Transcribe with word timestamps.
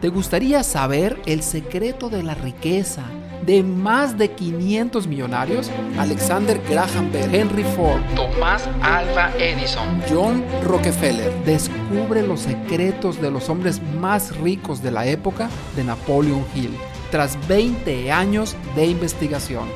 ¿Te 0.00 0.10
gustaría 0.10 0.62
saber 0.62 1.18
el 1.24 1.42
secreto 1.42 2.10
de 2.10 2.22
la 2.22 2.34
riqueza 2.34 3.02
de 3.46 3.62
más 3.62 4.18
de 4.18 4.30
500 4.30 5.06
millonarios? 5.06 5.70
Alexander 5.98 6.60
Graham 6.68 7.10
Bell, 7.10 7.34
Henry 7.34 7.64
Ford, 7.64 8.02
Tomás 8.14 8.68
Alva 8.82 9.32
Edison, 9.38 10.02
John 10.08 10.44
Rockefeller. 10.64 11.32
Descubre 11.46 12.22
los 12.26 12.40
secretos 12.40 13.22
de 13.22 13.30
los 13.30 13.48
hombres 13.48 13.80
más 13.98 14.36
ricos 14.36 14.82
de 14.82 14.90
la 14.90 15.06
época 15.06 15.48
de 15.74 15.84
Napoleon 15.84 16.44
Hill, 16.54 16.76
tras 17.10 17.38
20 17.48 18.12
años 18.12 18.54
de 18.74 18.86
investigación. 18.86 19.66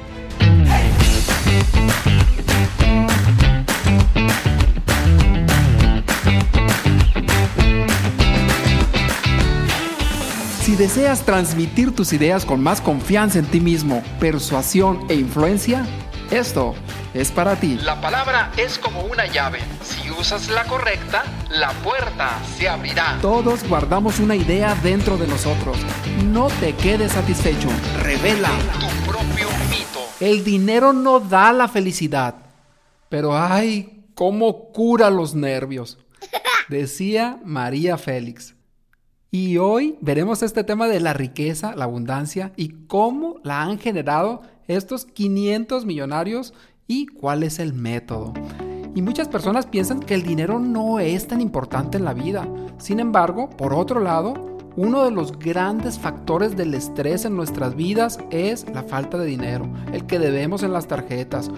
Deseas 10.80 11.26
transmitir 11.26 11.94
tus 11.94 12.14
ideas 12.14 12.46
con 12.46 12.62
más 12.62 12.80
confianza 12.80 13.38
en 13.38 13.44
ti 13.44 13.60
mismo, 13.60 14.02
persuasión 14.18 15.04
e 15.10 15.14
influencia, 15.14 15.84
esto 16.30 16.74
es 17.12 17.30
para 17.30 17.56
ti. 17.56 17.76
La 17.82 18.00
palabra 18.00 18.50
es 18.56 18.78
como 18.78 19.02
una 19.02 19.26
llave. 19.26 19.58
Si 19.82 20.10
usas 20.10 20.48
la 20.48 20.64
correcta, 20.64 21.24
la 21.50 21.72
puerta 21.84 22.38
se 22.56 22.66
abrirá. 22.66 23.18
Todos 23.20 23.62
guardamos 23.68 24.20
una 24.20 24.34
idea 24.34 24.74
dentro 24.76 25.18
de 25.18 25.26
nosotros. 25.26 25.76
No 26.24 26.48
te 26.60 26.72
quedes 26.72 27.12
satisfecho. 27.12 27.68
Revela 28.02 28.48
tu 28.80 29.10
propio 29.10 29.48
mito. 29.68 30.00
El 30.18 30.44
dinero 30.44 30.94
no 30.94 31.20
da 31.20 31.52
la 31.52 31.68
felicidad, 31.68 32.36
pero 33.10 33.36
ay, 33.36 34.06
cómo 34.14 34.72
cura 34.72 35.10
los 35.10 35.34
nervios, 35.34 35.98
decía 36.70 37.38
María 37.44 37.98
Félix. 37.98 38.54
Y 39.32 39.58
hoy 39.58 39.96
veremos 40.00 40.42
este 40.42 40.64
tema 40.64 40.88
de 40.88 40.98
la 40.98 41.12
riqueza, 41.12 41.76
la 41.76 41.84
abundancia 41.84 42.52
y 42.56 42.70
cómo 42.88 43.36
la 43.44 43.62
han 43.62 43.78
generado 43.78 44.42
estos 44.66 45.04
500 45.04 45.84
millonarios 45.84 46.52
y 46.88 47.06
cuál 47.06 47.44
es 47.44 47.60
el 47.60 47.72
método. 47.72 48.34
Y 48.96 49.02
muchas 49.02 49.28
personas 49.28 49.66
piensan 49.66 50.00
que 50.00 50.14
el 50.14 50.24
dinero 50.24 50.58
no 50.58 50.98
es 50.98 51.28
tan 51.28 51.40
importante 51.40 51.96
en 51.96 52.04
la 52.04 52.12
vida. 52.12 52.48
Sin 52.78 52.98
embargo, 52.98 53.48
por 53.50 53.72
otro 53.72 54.00
lado, 54.00 54.34
uno 54.74 55.04
de 55.04 55.12
los 55.12 55.38
grandes 55.38 55.96
factores 55.96 56.56
del 56.56 56.74
estrés 56.74 57.24
en 57.24 57.36
nuestras 57.36 57.76
vidas 57.76 58.18
es 58.30 58.68
la 58.74 58.82
falta 58.82 59.16
de 59.16 59.26
dinero, 59.26 59.72
el 59.92 60.06
que 60.06 60.18
debemos 60.18 60.64
en 60.64 60.72
las 60.72 60.88
tarjetas. 60.88 61.52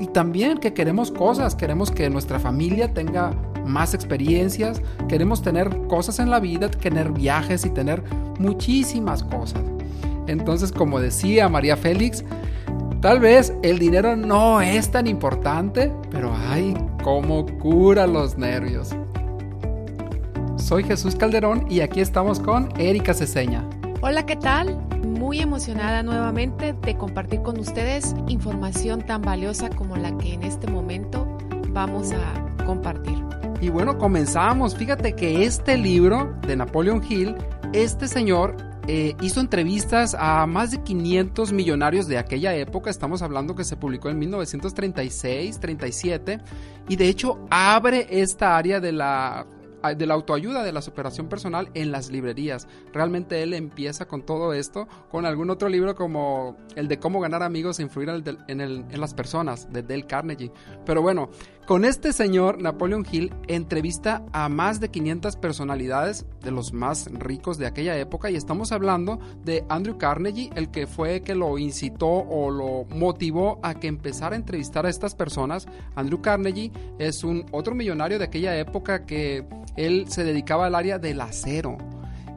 Y 0.00 0.08
también 0.08 0.58
que 0.58 0.74
queremos 0.74 1.12
cosas, 1.12 1.54
queremos 1.54 1.92
que 1.92 2.10
nuestra 2.10 2.40
familia 2.40 2.92
tenga 2.92 3.32
más 3.66 3.94
experiencias, 3.94 4.82
queremos 5.08 5.42
tener 5.42 5.68
cosas 5.88 6.18
en 6.18 6.30
la 6.30 6.40
vida, 6.40 6.70
tener 6.70 7.12
viajes 7.12 7.64
y 7.64 7.70
tener 7.70 8.02
muchísimas 8.38 9.22
cosas. 9.22 9.62
Entonces, 10.26 10.72
como 10.72 11.00
decía 11.00 11.48
María 11.48 11.76
Félix, 11.76 12.24
tal 13.00 13.20
vez 13.20 13.52
el 13.62 13.78
dinero 13.78 14.16
no 14.16 14.60
es 14.60 14.90
tan 14.90 15.06
importante, 15.06 15.92
pero 16.10 16.32
ay, 16.48 16.74
cómo 17.02 17.46
cura 17.58 18.06
los 18.06 18.38
nervios. 18.38 18.94
Soy 20.56 20.84
Jesús 20.84 21.16
Calderón 21.16 21.66
y 21.68 21.80
aquí 21.80 22.00
estamos 22.00 22.38
con 22.38 22.68
Erika 22.78 23.14
Ceseña. 23.14 23.64
Hola, 24.00 24.24
¿qué 24.26 24.36
tal? 24.36 24.76
Muy 25.06 25.40
emocionada 25.40 26.02
nuevamente 26.02 26.72
de 26.72 26.96
compartir 26.96 27.42
con 27.42 27.58
ustedes 27.58 28.14
información 28.28 29.02
tan 29.02 29.22
valiosa 29.22 29.70
como 29.70 29.96
la 29.96 30.16
que 30.18 30.34
en 30.34 30.42
este 30.42 30.68
momento 30.68 31.26
vamos 31.72 32.12
a 32.12 32.64
compartir. 32.64 33.31
Y 33.62 33.70
bueno, 33.70 33.96
comenzamos. 33.96 34.74
Fíjate 34.74 35.14
que 35.14 35.44
este 35.44 35.78
libro 35.78 36.36
de 36.44 36.56
Napoleon 36.56 37.00
Hill, 37.08 37.36
este 37.72 38.08
señor 38.08 38.56
eh, 38.88 39.14
hizo 39.20 39.38
entrevistas 39.38 40.16
a 40.18 40.44
más 40.48 40.72
de 40.72 40.82
500 40.82 41.52
millonarios 41.52 42.08
de 42.08 42.18
aquella 42.18 42.56
época. 42.56 42.90
Estamos 42.90 43.22
hablando 43.22 43.54
que 43.54 43.62
se 43.62 43.76
publicó 43.76 44.08
en 44.08 44.18
1936, 44.18 45.60
37. 45.60 46.40
Y 46.88 46.96
de 46.96 47.08
hecho 47.08 47.38
abre 47.50 48.08
esta 48.10 48.56
área 48.56 48.80
de 48.80 48.90
la 48.90 49.46
de 49.82 50.06
la 50.06 50.14
autoayuda, 50.14 50.62
de 50.62 50.72
la 50.72 50.82
superación 50.82 51.28
personal 51.28 51.70
en 51.74 51.92
las 51.92 52.10
librerías. 52.10 52.68
Realmente 52.92 53.42
él 53.42 53.54
empieza 53.54 54.06
con 54.06 54.22
todo 54.22 54.52
esto, 54.52 54.88
con 55.10 55.26
algún 55.26 55.50
otro 55.50 55.68
libro 55.68 55.94
como 55.94 56.56
el 56.76 56.88
de 56.88 56.98
cómo 56.98 57.20
ganar 57.20 57.42
amigos 57.42 57.78
e 57.78 57.82
influir 57.82 58.08
en, 58.48 58.60
en 58.60 59.00
las 59.00 59.14
personas, 59.14 59.72
de 59.72 59.82
Dale 59.82 60.06
Carnegie. 60.06 60.52
Pero 60.84 61.02
bueno, 61.02 61.30
con 61.66 61.84
este 61.84 62.12
señor, 62.12 62.60
Napoleon 62.60 63.06
Hill, 63.10 63.32
entrevista 63.46 64.24
a 64.32 64.48
más 64.48 64.80
de 64.80 64.90
500 64.90 65.36
personalidades 65.36 66.26
de 66.42 66.50
los 66.50 66.72
más 66.72 67.08
ricos 67.12 67.56
de 67.56 67.66
aquella 67.66 67.96
época 67.96 68.30
y 68.30 68.36
estamos 68.36 68.72
hablando 68.72 69.20
de 69.44 69.64
Andrew 69.68 69.96
Carnegie, 69.96 70.50
el 70.56 70.72
que 70.72 70.88
fue 70.88 71.22
que 71.22 71.36
lo 71.36 71.58
incitó 71.58 72.08
o 72.08 72.50
lo 72.50 72.84
motivó 72.94 73.60
a 73.62 73.74
que 73.74 73.86
empezara 73.86 74.34
a 74.34 74.38
entrevistar 74.38 74.86
a 74.86 74.90
estas 74.90 75.14
personas. 75.14 75.68
Andrew 75.94 76.20
Carnegie 76.20 76.72
es 76.98 77.22
un 77.22 77.46
otro 77.52 77.76
millonario 77.76 78.18
de 78.18 78.24
aquella 78.24 78.58
época 78.58 79.06
que 79.06 79.46
él 79.76 80.06
se 80.08 80.24
dedicaba 80.24 80.66
al 80.66 80.74
área 80.74 80.98
del 80.98 81.20
acero. 81.20 81.78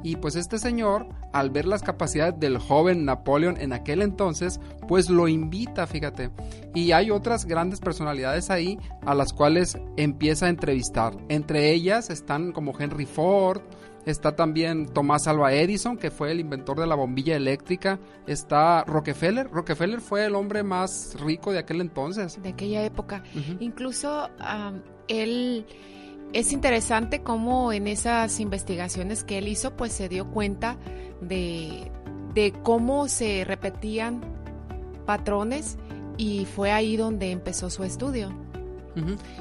Y 0.04 0.18
pues 0.18 0.36
este 0.36 0.60
señor, 0.60 1.08
al 1.34 1.50
ver 1.50 1.66
las 1.66 1.82
capacidades 1.82 2.40
del 2.40 2.60
joven 2.60 3.06
Napoleón 3.06 3.60
en 3.60 3.74
aquel 3.74 4.04
entonces, 4.04 4.60
pues 4.88 5.10
lo 5.10 5.28
invita, 5.28 5.88
fíjate. 5.88 6.30
Y 6.76 6.92
hay 6.92 7.10
otras 7.10 7.46
grandes 7.46 7.80
personalidades 7.80 8.52
ahí 8.52 8.78
a 9.04 9.16
las 9.16 9.34
cuales 9.34 9.80
empieza 9.98 10.46
a 10.46 10.50
entrevistar. 10.50 11.18
Entre 11.28 11.72
ellas 11.72 12.12
están 12.12 12.52
como 12.52 12.80
Henry 12.80 13.08
Ford, 13.08 13.62
Está 14.06 14.36
también 14.36 14.86
Tomás 14.86 15.28
Alva 15.28 15.52
Edison, 15.54 15.98
que 15.98 16.12
fue 16.12 16.32
el 16.32 16.40
inventor 16.40 16.80
de 16.80 16.86
la 16.86 16.94
bombilla 16.94 17.36
eléctrica. 17.36 18.00
Está 18.28 18.84
Rockefeller. 18.84 19.50
Rockefeller 19.50 20.00
fue 20.00 20.26
el 20.26 20.36
hombre 20.36 20.62
más 20.62 21.20
rico 21.20 21.52
de 21.52 21.58
aquel 21.58 21.82
entonces. 21.82 22.40
De 22.42 22.50
aquella 22.50 22.84
época. 22.84 23.24
Incluso 23.60 24.30
él 25.08 25.66
es 26.36 26.52
interesante 26.52 27.24
cómo 27.24 27.72
en 27.72 27.88
esas 27.88 28.42
investigaciones 28.42 29.24
que 29.24 29.38
él 29.38 29.48
hizo, 29.48 29.78
pues 29.78 29.94
se 29.94 30.10
dio 30.10 30.30
cuenta 30.32 30.78
de, 31.22 31.90
cómo 32.62 33.08
se 33.08 33.46
repetían 33.46 34.20
patrones 35.06 35.78
y 36.18 36.44
fue 36.44 36.74
ahí 36.74 36.98
donde 36.98 37.32
empezó 37.32 37.70
su 37.70 37.86
estudio. 37.86 38.34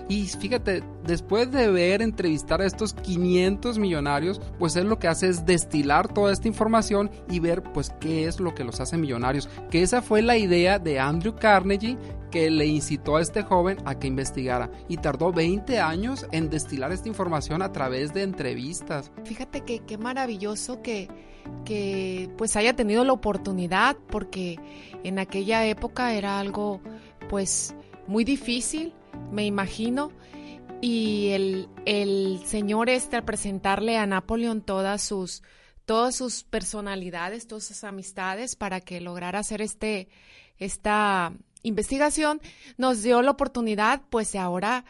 Y 0.09 0.27
fíjate, 0.27 0.83
después 1.07 1.51
de 1.51 1.71
ver 1.71 2.03
entrevistar 2.03 2.61
a 2.61 2.67
estos 2.67 2.95
500 2.95 3.79
millonarios, 3.79 4.41
pues 4.59 4.77
él 4.77 4.89
lo 4.89 4.99
que 4.99 5.09
hace 5.09 5.29
es 5.29 5.47
destilar 5.47 6.13
toda 6.13 6.33
esta 6.33 6.49
información 6.49 7.11
y 7.31 7.41
ver 7.41 7.63
pues 7.63 7.91
qué 8.01 8.27
es 8.27 8.41
lo 8.41 8.55
que 8.55 8.65
los 8.65 8.81
hace 8.81 8.97
millonarios. 8.97 9.49
Que 9.71 9.83
esa 9.83 10.03
fue 10.03 10.23
la 10.23 10.37
idea 10.37 10.79
de 10.79 10.99
Andrew 10.99 11.35
Carnegie 11.37 11.99
que 12.31 12.51
le 12.51 12.67
incitó 12.67 13.15
a 13.15 13.23
este 13.23 13.43
joven 13.43 13.79
a 13.85 13.97
que 14.01 14.09
investigara 14.09 14.69
y 14.89 14.97
tardó 14.97 15.33
20 15.33 15.79
años 15.79 16.27
en 16.33 16.51
destilar 16.51 16.91
esta 16.91 17.09
información 17.09 17.63
a 17.63 17.71
través 17.71 18.13
de 18.13 18.23
entrevistas. 18.23 19.13
Fíjate 19.25 19.61
que 19.61 19.79
qué 19.81 19.99
maravilloso 19.99 20.83
que, 20.83 21.09
que 21.65 22.29
pues 22.37 22.57
haya 22.57 22.75
tenido 22.75 23.05
la 23.05 23.13
oportunidad 23.13 23.97
porque 24.11 24.59
en 25.05 25.21
aquella 25.21 25.65
época 25.67 26.13
era 26.13 26.41
algo 26.41 26.81
pues 27.31 27.77
muy 28.09 28.25
difícil, 28.25 28.93
me 29.31 29.45
imagino, 29.45 30.13
y 30.81 31.29
el, 31.31 31.69
el 31.87 32.41
señor 32.45 32.91
este 32.91 33.17
al 33.17 33.25
presentarle 33.25 33.97
a 33.97 34.07
Napoleón 34.07 34.61
todas 34.61 35.03
sus 35.03 35.43
todas 35.85 36.17
sus 36.17 36.45
personalidades, 36.45 37.47
todas 37.47 37.65
sus 37.65 37.85
amistades 37.85 38.57
para 38.57 38.81
que 38.81 39.01
lograra 39.01 39.39
hacer 39.39 39.61
este 39.61 40.09
esta 40.59 41.33
investigación 41.63 42.41
nos 42.77 43.03
dio 43.03 43.23
la 43.23 43.33
oportunidad, 43.33 44.03
pues 44.11 44.33
de 44.33 44.39
ahora 44.39 44.85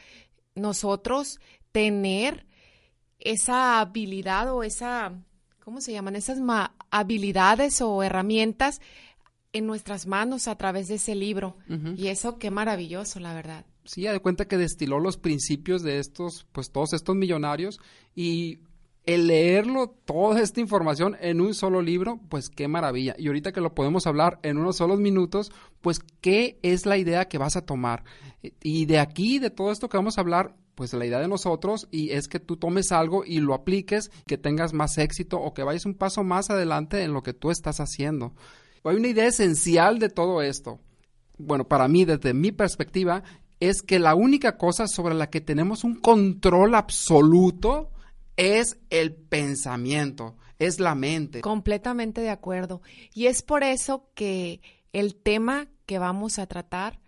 nosotros 0.54 1.40
tener 1.72 2.46
esa 3.18 3.80
habilidad 3.80 4.52
o 4.52 4.62
esa, 4.62 5.12
¿cómo 5.64 5.80
se 5.80 5.92
llaman? 5.92 6.16
Esas 6.16 6.38
habilidades 6.90 7.80
o 7.80 8.02
herramientas 8.02 8.80
en 9.52 9.66
nuestras 9.66 10.06
manos 10.06 10.48
a 10.48 10.56
través 10.56 10.88
de 10.88 10.96
ese 10.96 11.14
libro. 11.14 11.56
Y 11.96 12.08
eso 12.08 12.38
qué 12.38 12.50
maravilloso, 12.50 13.20
la 13.20 13.32
verdad. 13.32 13.64
Sí, 13.84 14.02
de 14.02 14.20
cuenta 14.20 14.46
que 14.46 14.56
destiló 14.56 14.98
los 14.98 15.16
principios 15.16 15.82
de 15.82 15.98
estos, 15.98 16.46
pues 16.52 16.70
todos 16.70 16.94
estos 16.94 17.14
millonarios 17.16 17.80
y 18.14 18.60
el 19.06 19.26
leerlo, 19.26 19.94
toda 20.06 20.40
esta 20.40 20.60
información 20.60 21.16
en 21.20 21.40
un 21.40 21.52
solo 21.54 21.82
libro, 21.82 22.20
pues 22.30 22.48
qué 22.48 22.68
maravilla. 22.68 23.14
Y 23.18 23.26
ahorita 23.26 23.52
que 23.52 23.60
lo 23.60 23.74
podemos 23.74 24.06
hablar 24.06 24.38
en 24.42 24.56
unos 24.56 24.76
solos 24.76 24.98
minutos, 24.98 25.52
pues 25.82 26.00
qué 26.22 26.58
es 26.62 26.86
la 26.86 26.96
idea 26.96 27.26
que 27.26 27.36
vas 27.36 27.56
a 27.56 27.66
tomar. 27.66 28.04
Y 28.62 28.86
de 28.86 28.98
aquí, 28.98 29.38
de 29.38 29.50
todo 29.50 29.70
esto 29.70 29.90
que 29.90 29.98
vamos 29.98 30.16
a 30.16 30.22
hablar, 30.22 30.56
pues 30.74 30.92
la 30.94 31.06
idea 31.06 31.20
de 31.20 31.28
nosotros 31.28 31.86
y 31.90 32.10
es 32.10 32.28
que 32.28 32.40
tú 32.40 32.56
tomes 32.56 32.92
algo 32.92 33.24
y 33.24 33.40
lo 33.40 33.54
apliques, 33.54 34.10
que 34.26 34.38
tengas 34.38 34.72
más 34.72 34.98
éxito 34.98 35.38
o 35.38 35.54
que 35.54 35.62
vayas 35.62 35.86
un 35.86 35.94
paso 35.94 36.24
más 36.24 36.50
adelante 36.50 37.02
en 37.02 37.12
lo 37.12 37.22
que 37.22 37.34
tú 37.34 37.50
estás 37.50 37.80
haciendo. 37.80 38.32
Hay 38.84 38.96
una 38.96 39.08
idea 39.08 39.26
esencial 39.26 39.98
de 39.98 40.08
todo 40.08 40.42
esto. 40.42 40.80
Bueno, 41.36 41.66
para 41.66 41.88
mí, 41.88 42.04
desde 42.04 42.32
mi 42.32 42.52
perspectiva, 42.52 43.22
es 43.68 43.82
que 43.82 43.98
la 43.98 44.14
única 44.14 44.56
cosa 44.56 44.86
sobre 44.86 45.14
la 45.14 45.30
que 45.30 45.40
tenemos 45.40 45.84
un 45.84 45.96
control 45.96 46.74
absoluto 46.74 47.90
es 48.36 48.78
el 48.90 49.14
pensamiento. 49.14 50.36
es 50.58 50.78
la 50.78 50.94
mente. 50.94 51.40
Completamente 51.40 52.20
de 52.20 52.30
acuerdo. 52.30 52.80
Y 53.12 53.26
es 53.26 53.42
por 53.42 53.64
eso 53.64 54.08
que 54.14 54.60
el 54.92 55.16
tema 55.16 55.66
que 55.84 55.98
vamos 55.98 56.38
a 56.38 56.46
tratar 56.46 57.00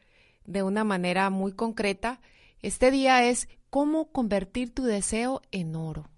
de 0.45 0.63
una 0.63 0.85
manera 0.85 1.31
muy 1.31 1.53
concreta 1.53 2.21
este 2.61 2.91
día 2.91 3.29
es 3.29 3.49
cómo 3.71 4.11
convertir 4.11 4.75
tu 4.75 4.83
deseo 4.83 5.43
en 5.53 5.77
oro, 5.77 6.11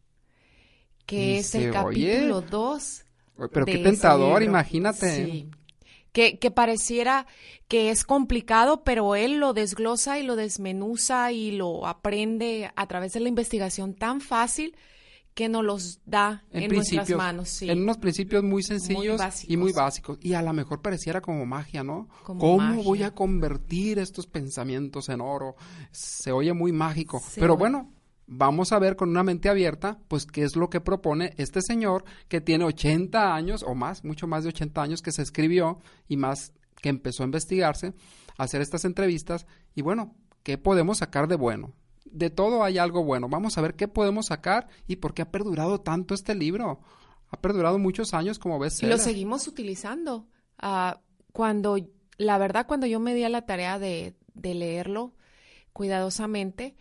que 1.05 1.39
es 1.39 1.55
el 1.55 1.73
capítulo 1.73 2.41
2. 2.41 3.05
Pero 3.53 3.67
qué 3.67 3.79
tentador, 3.79 4.43
imagínate. 4.43 5.27
Sí. 5.27 5.51
Que, 6.19 6.39
que, 6.41 6.51
pareciera 6.51 7.27
que 7.69 7.91
es 7.91 8.05
complicado, 8.05 8.83
pero 8.83 9.15
él 9.15 9.39
lo 9.39 9.53
desglosa 9.53 10.19
y 10.19 10.25
lo 10.25 10.35
desmenuza 10.35 11.31
y 11.31 11.53
lo 11.53 11.87
aprende 11.87 12.73
a 12.75 12.89
través 12.89 13.13
de 13.13 13.21
la 13.21 13.29
investigación 13.29 13.95
tan 13.95 14.21
fácil 14.21 14.75
que 15.39 15.49
nos 15.49 15.65
los 15.65 16.01
da 16.05 16.43
en, 16.51 16.75
nuestras 16.75 17.09
manos. 17.11 17.51
Sí. 17.51 17.71
En 17.71 17.83
unos 17.83 17.99
principios 17.99 18.43
muy 18.43 18.65
sencillos 18.65 19.21
y 19.47 19.57
muy 19.57 19.73
básicos. 19.73 20.19
Y 20.21 20.35
a 20.35 20.43
lo 20.43 20.53
mejor 20.53 20.83
pareciera 20.83 21.21
como 21.21 21.47
magia, 21.47 21.85
¿no? 21.85 22.09
¿Cómo 22.25 22.59
voy 22.83 23.05
a 23.05 23.15
convertir 23.15 24.01
estos 24.01 24.27
pensamientos 24.27 25.09
en 25.09 25.21
oro? 25.21 25.55
Se 25.93 26.33
oye 26.33 26.53
muy 26.53 26.73
mágico. 26.73 27.23
Pero 27.37 27.57
bueno, 27.57 27.93
vamos 28.29 28.73
a 28.73 28.79
ver 28.79 28.95
con 28.95 29.09
una 29.09 29.25
mente 29.25 29.49
abierta, 29.49 29.99
pues 30.07 30.27
qué 30.27 30.45
es 30.45 30.55
lo 30.55 30.71
que 30.71 30.81
propone 30.81 31.35
este 31.39 31.63
señor 31.63 32.05
que 32.29 32.41
tiene 32.41 32.65
80 32.65 33.35
años 33.35 33.65
o 33.67 33.75
más, 33.75 34.05
mucho 34.05 34.27
más 34.27 34.45
de 34.45 34.51
80 34.51 34.81
años 34.81 35.03
que 35.03 35.13
se 35.13 35.23
escribió 35.23 35.81
y 36.07 36.17
más 36.17 36.53
que 36.81 36.91
empezó 36.91 37.25
a 37.25 37.27
investigarse, 37.27 37.95
a 38.37 38.45
hacer 38.45 38.61
estas 38.61 38.85
entrevistas 38.85 39.47
y 39.75 39.83
bueno, 39.83 40.15
¿qué 40.45 40.59
podemos 40.59 40.99
sacar 40.99 41.27
de 41.27 41.37
bueno? 41.37 41.75
de 42.11 42.31
todo 42.31 42.65
hay 42.65 42.79
algo 42.79 43.05
bueno. 43.05 43.29
Vamos 43.29 43.59
a 43.59 43.61
ver 43.61 43.75
qué 43.75 43.89
podemos 43.89 44.27
sacar 44.27 44.69
y 44.87 44.97
por 44.97 45.15
qué 45.15 45.23
ha 45.23 45.31
perdurado 45.31 45.81
tanto 45.81 46.15
este 46.15 46.35
libro. 46.35 46.81
Ha 47.31 47.41
perdurado 47.41 47.79
muchos 47.79 48.15
años, 48.15 48.39
como 48.39 48.59
ves. 48.59 48.83
Y 48.83 48.87
lo 48.87 48.99
seguimos 48.99 49.47
utilizando. 49.47 50.27
Ah, 50.59 51.01
cuando, 51.33 51.77
la 52.17 52.39
verdad, 52.39 52.67
cuando 52.67 52.87
yo 52.87 53.01
me 53.01 53.15
di 53.15 53.25
a 53.25 53.29
la 53.29 53.45
tarea 53.45 53.79
de, 53.79 54.15
de 54.35 54.55
leerlo 54.55 55.15
cuidadosamente, 55.73 56.77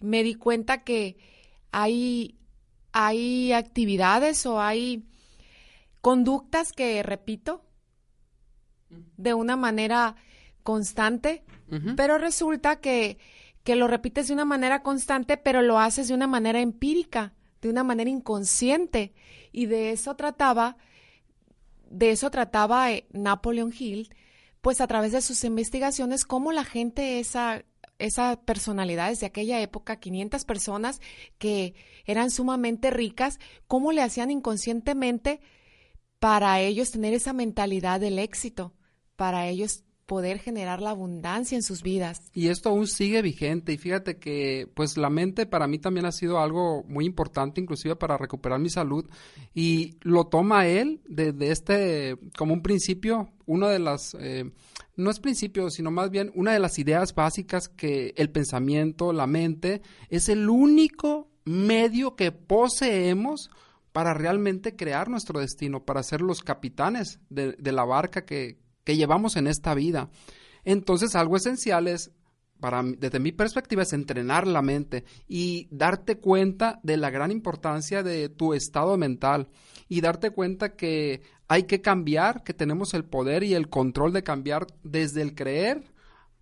me 0.00 0.22
di 0.22 0.34
cuenta 0.34 0.84
que 0.84 1.16
hay, 1.72 2.38
hay 2.92 3.52
actividades 3.52 4.46
o 4.46 4.60
hay 4.60 5.04
conductas 6.00 6.72
que 6.72 7.02
repito 7.02 7.62
de 9.16 9.34
una 9.34 9.56
manera 9.56 10.16
constante, 10.62 11.44
pero 11.96 12.16
resulta 12.16 12.80
que 12.80 13.18
que 13.68 13.76
lo 13.76 13.86
repites 13.86 14.28
de 14.28 14.32
una 14.32 14.46
manera 14.46 14.82
constante, 14.82 15.36
pero 15.36 15.60
lo 15.60 15.78
haces 15.78 16.08
de 16.08 16.14
una 16.14 16.26
manera 16.26 16.58
empírica, 16.58 17.34
de 17.60 17.68
una 17.68 17.84
manera 17.84 18.08
inconsciente. 18.08 19.12
Y 19.52 19.66
de 19.66 19.92
eso 19.92 20.16
trataba, 20.16 20.78
de 21.90 22.12
eso 22.12 22.30
trataba 22.30 22.90
eh, 22.92 23.06
Napoleon 23.12 23.70
Hill, 23.78 24.08
pues 24.62 24.80
a 24.80 24.86
través 24.86 25.12
de 25.12 25.20
sus 25.20 25.44
investigaciones, 25.44 26.24
cómo 26.24 26.50
la 26.50 26.64
gente, 26.64 27.20
esa, 27.20 27.62
esas 27.98 28.36
personalidades 28.38 29.20
de 29.20 29.26
aquella 29.26 29.60
época, 29.60 29.96
500 29.96 30.44
personas 30.44 31.00
que 31.38 31.74
eran 32.04 32.30
sumamente 32.30 32.90
ricas, 32.90 33.38
cómo 33.66 33.92
le 33.92 34.02
hacían 34.02 34.30
inconscientemente 34.30 35.40
para 36.18 36.60
ellos 36.60 36.90
tener 36.90 37.14
esa 37.14 37.32
mentalidad 37.32 38.00
del 38.00 38.18
éxito, 38.18 38.74
para 39.16 39.48
ellos 39.48 39.84
poder 40.08 40.38
generar 40.38 40.80
la 40.80 40.90
abundancia 40.90 41.54
en 41.54 41.62
sus 41.62 41.82
vidas. 41.82 42.22
Y 42.32 42.48
esto 42.48 42.70
aún 42.70 42.86
sigue 42.86 43.20
vigente 43.20 43.74
y 43.74 43.76
fíjate 43.76 44.16
que 44.16 44.66
pues 44.74 44.96
la 44.96 45.10
mente 45.10 45.44
para 45.44 45.66
mí 45.66 45.78
también 45.78 46.06
ha 46.06 46.12
sido 46.12 46.40
algo 46.40 46.82
muy 46.88 47.04
importante 47.04 47.60
inclusive 47.60 47.94
para 47.94 48.16
recuperar 48.16 48.58
mi 48.58 48.70
salud 48.70 49.04
y 49.54 49.98
lo 50.00 50.24
toma 50.24 50.66
él 50.66 51.02
desde 51.06 51.50
este 51.52 52.16
como 52.38 52.54
un 52.54 52.62
principio, 52.62 53.28
una 53.44 53.68
de 53.68 53.80
las 53.80 54.16
eh, 54.18 54.50
no 54.96 55.10
es 55.10 55.20
principio, 55.20 55.68
sino 55.68 55.90
más 55.90 56.10
bien 56.10 56.32
una 56.34 56.52
de 56.54 56.58
las 56.58 56.78
ideas 56.78 57.14
básicas 57.14 57.68
que 57.68 58.14
el 58.16 58.30
pensamiento, 58.30 59.12
la 59.12 59.26
mente 59.26 59.82
es 60.08 60.30
el 60.30 60.48
único 60.48 61.28
medio 61.44 62.16
que 62.16 62.32
poseemos 62.32 63.50
para 63.92 64.14
realmente 64.14 64.74
crear 64.74 65.10
nuestro 65.10 65.40
destino, 65.40 65.84
para 65.84 66.02
ser 66.02 66.22
los 66.22 66.40
capitanes 66.40 67.20
de, 67.28 67.52
de 67.52 67.72
la 67.72 67.84
barca 67.84 68.24
que, 68.24 68.56
que 68.88 68.96
llevamos 68.96 69.36
en 69.36 69.48
esta 69.48 69.74
vida. 69.74 70.08
Entonces, 70.64 71.14
algo 71.14 71.36
esencial 71.36 71.88
es, 71.88 72.10
para, 72.58 72.82
desde 72.82 73.20
mi 73.20 73.32
perspectiva, 73.32 73.82
es 73.82 73.92
entrenar 73.92 74.46
la 74.46 74.62
mente 74.62 75.04
y 75.28 75.68
darte 75.70 76.16
cuenta 76.16 76.80
de 76.82 76.96
la 76.96 77.10
gran 77.10 77.30
importancia 77.30 78.02
de 78.02 78.30
tu 78.30 78.54
estado 78.54 78.96
mental 78.96 79.50
y 79.90 80.00
darte 80.00 80.30
cuenta 80.30 80.74
que 80.74 81.20
hay 81.48 81.64
que 81.64 81.82
cambiar, 81.82 82.42
que 82.44 82.54
tenemos 82.54 82.94
el 82.94 83.04
poder 83.04 83.44
y 83.44 83.52
el 83.52 83.68
control 83.68 84.14
de 84.14 84.22
cambiar 84.22 84.66
desde 84.82 85.20
el 85.20 85.34
creer 85.34 85.84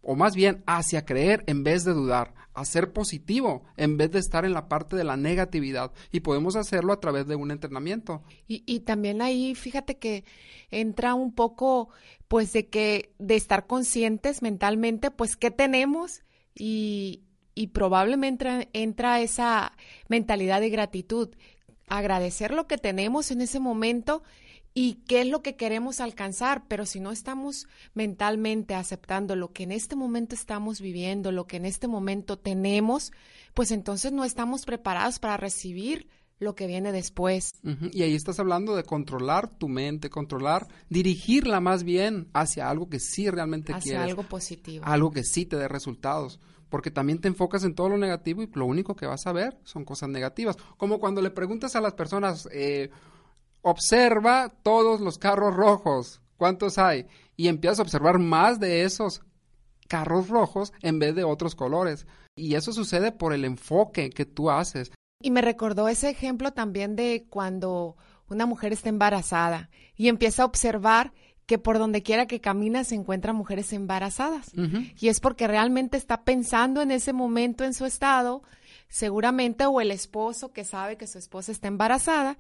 o 0.09 0.15
más 0.15 0.37
bien 0.37 0.63
hacia 0.67 1.05
creer 1.05 1.43
en 1.49 1.65
vez 1.65 1.83
de 1.83 1.93
dudar, 1.93 2.33
a 2.55 2.65
ser 2.65 2.93
positivo 2.93 3.65
en 3.77 3.97
vez 3.97 4.13
de 4.13 4.21
estar 4.21 4.45
en 4.45 4.53
la 4.53 4.69
parte 4.69 4.95
de 4.95 5.03
la 5.03 5.17
negatividad. 5.17 5.91
Y 6.13 6.21
podemos 6.21 6.55
hacerlo 6.55 6.93
a 6.93 7.01
través 7.01 7.27
de 7.27 7.35
un 7.35 7.51
entrenamiento. 7.51 8.23
Y, 8.47 8.63
y 8.67 8.81
también 8.81 9.21
ahí, 9.21 9.57
fíjate 9.57 9.99
que 9.99 10.25
entra 10.71 11.15
un 11.15 11.35
poco, 11.35 11.89
pues, 12.29 12.53
de 12.53 12.69
que, 12.69 13.13
de 13.19 13.37
estar 13.37 13.67
conscientes 13.67 14.43
mentalmente, 14.43 15.11
pues, 15.11 15.37
qué 15.37 15.51
tenemos 15.51 16.23
y, 16.55 17.23
y 17.55 17.69
probablemente 17.69 18.69
entra 18.73 19.21
esa 19.21 19.73
mentalidad 20.09 20.61
de 20.61 20.71
gratitud, 20.71 21.31
agradecer 21.89 22.53
lo 22.53 22.67
que 22.67 22.79
tenemos 22.79 23.31
en 23.31 23.41
ese 23.41 23.61
momento 23.61 24.23
y 24.79 24.97
qué 25.07 25.23
es 25.23 25.27
lo 25.27 25.41
que 25.41 25.57
queremos 25.57 26.01
alcanzar, 26.01 26.65
pero 26.69 26.85
si 26.85 27.01
no 27.01 27.11
estamos 27.11 27.67
mentalmente 27.95 28.75
aceptando 28.75 29.35
lo 29.35 29.51
que 29.55 29.63
en 29.63 29.73
este 29.73 29.97
momento 29.97 30.35
estamos 30.35 30.83
viviendo, 30.83 31.33
lo 31.33 31.47
que 31.47 31.57
en 31.57 31.65
este 31.65 31.89
momento 31.89 32.39
tenemos, 32.39 33.11
pues 33.55 33.71
entonces 33.71 34.13
no 34.13 34.23
estamos 34.23 34.67
preparados 34.67 35.19
para 35.19 35.39
recibir 35.39 36.09
lo 36.39 36.55
que 36.55 36.67
viene 36.67 36.93
después. 36.93 37.55
Y 37.93 38.03
ahí 38.03 38.15
estás 38.15 38.39
hablando 38.39 38.77
de 38.77 38.85
controlar 38.85 39.49
tu 39.49 39.69
mente, 39.69 40.11
controlar, 40.11 40.69
dirigirla 40.89 41.61
más 41.61 41.85
bien 41.85 42.29
hacia 42.35 42.69
algo 42.69 42.89
que 42.89 43.01
sí 43.01 43.31
realmente 43.31 43.73
hacia 43.73 44.03
algo 44.03 44.23
positivo. 44.23 44.85
Algo 44.87 45.11
que 45.11 45.25
sí 45.25 45.47
te 45.47 45.57
dé 45.57 45.69
resultados. 45.69 46.39
Porque 46.69 46.91
también 46.91 47.21
te 47.21 47.29
enfocas 47.29 47.65
en 47.65 47.75
todo 47.75 47.89
lo 47.89 47.97
negativo 47.97 48.43
y 48.43 48.51
lo 48.53 48.67
único 48.67 48.97
que 48.97 49.07
vas 49.07 49.27
a 49.27 49.33
ver 49.33 49.57
son 49.65 49.85
cosas 49.85 50.09
negativas. 50.09 50.57
Como 50.77 50.99
cuando 50.99 51.23
le 51.23 51.31
preguntas 51.31 51.77
a 51.77 51.81
las 51.81 51.95
personas, 51.95 52.49
eh, 52.53 52.91
observa 53.63 54.53
todos 54.63 55.01
los 55.01 55.17
carros 55.17 55.55
rojos, 55.55 56.21
¿cuántos 56.37 56.79
hay? 56.79 57.07
Y 57.37 57.49
empiezas 57.49 57.79
a 57.79 57.83
observar 57.83 58.19
más 58.19 58.59
de 58.59 58.83
esos 58.83 59.23
carros 59.89 60.29
rojos 60.29 60.73
en 60.83 60.99
vez 60.99 61.15
de 61.15 61.25
otros 61.25 61.55
colores. 61.55 62.07
Y 62.35 62.57
eso 62.57 62.73
sucede 62.73 63.13
por 63.13 63.33
el 63.33 63.45
enfoque 63.45 64.11
que 64.11 64.27
tú 64.27 64.51
haces. 64.51 64.91
Y 65.21 65.31
me 65.31 65.41
recordó 65.41 65.89
ese 65.89 66.11
ejemplo 66.11 66.53
también 66.53 66.97
de 66.97 67.27
cuando 67.29 67.97
una 68.29 68.47
mujer 68.47 68.73
está 68.73 68.89
embarazada 68.89 69.71
y 69.97 70.09
empieza 70.09 70.43
a 70.43 70.47
observar 70.47 71.13
que 71.47 71.59
por 71.59 71.79
donde 71.79 72.03
quiera 72.03 72.27
que 72.27 72.41
camina 72.41 72.83
se 72.85 72.97
encuentran 72.97 73.37
mujeres 73.37 73.73
embarazadas. 73.73 74.51
Y 74.99 75.09
es 75.09 75.21
porque 75.21 75.47
realmente 75.47 75.97
está 75.97 76.25
pensando 76.25 76.83
en 76.83 76.91
ese 76.91 77.13
momento 77.13 77.65
en 77.65 77.73
su 77.73 77.87
estado, 77.87 78.43
seguramente, 78.89 79.65
o 79.65 79.81
el 79.81 79.93
esposo 79.93 80.53
que 80.53 80.65
sabe 80.65 80.97
que 80.97 81.07
su 81.07 81.19
esposa 81.19 81.53
está 81.53 81.69
embarazada, 81.69 82.37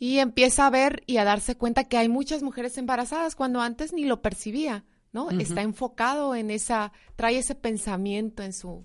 y 0.00 0.18
empieza 0.18 0.66
a 0.66 0.70
ver 0.70 1.04
y 1.06 1.18
a 1.18 1.24
darse 1.24 1.56
cuenta 1.56 1.84
que 1.84 1.96
hay 1.96 2.08
muchas 2.08 2.42
mujeres 2.42 2.76
embarazadas 2.76 3.36
cuando 3.36 3.60
antes 3.60 3.92
ni 3.92 4.04
lo 4.04 4.20
percibía, 4.20 4.84
¿no? 5.12 5.30
Está 5.30 5.62
enfocado 5.62 6.34
en 6.34 6.50
esa, 6.50 6.92
trae 7.14 7.38
ese 7.38 7.54
pensamiento 7.54 8.42
en 8.42 8.52
su, 8.52 8.84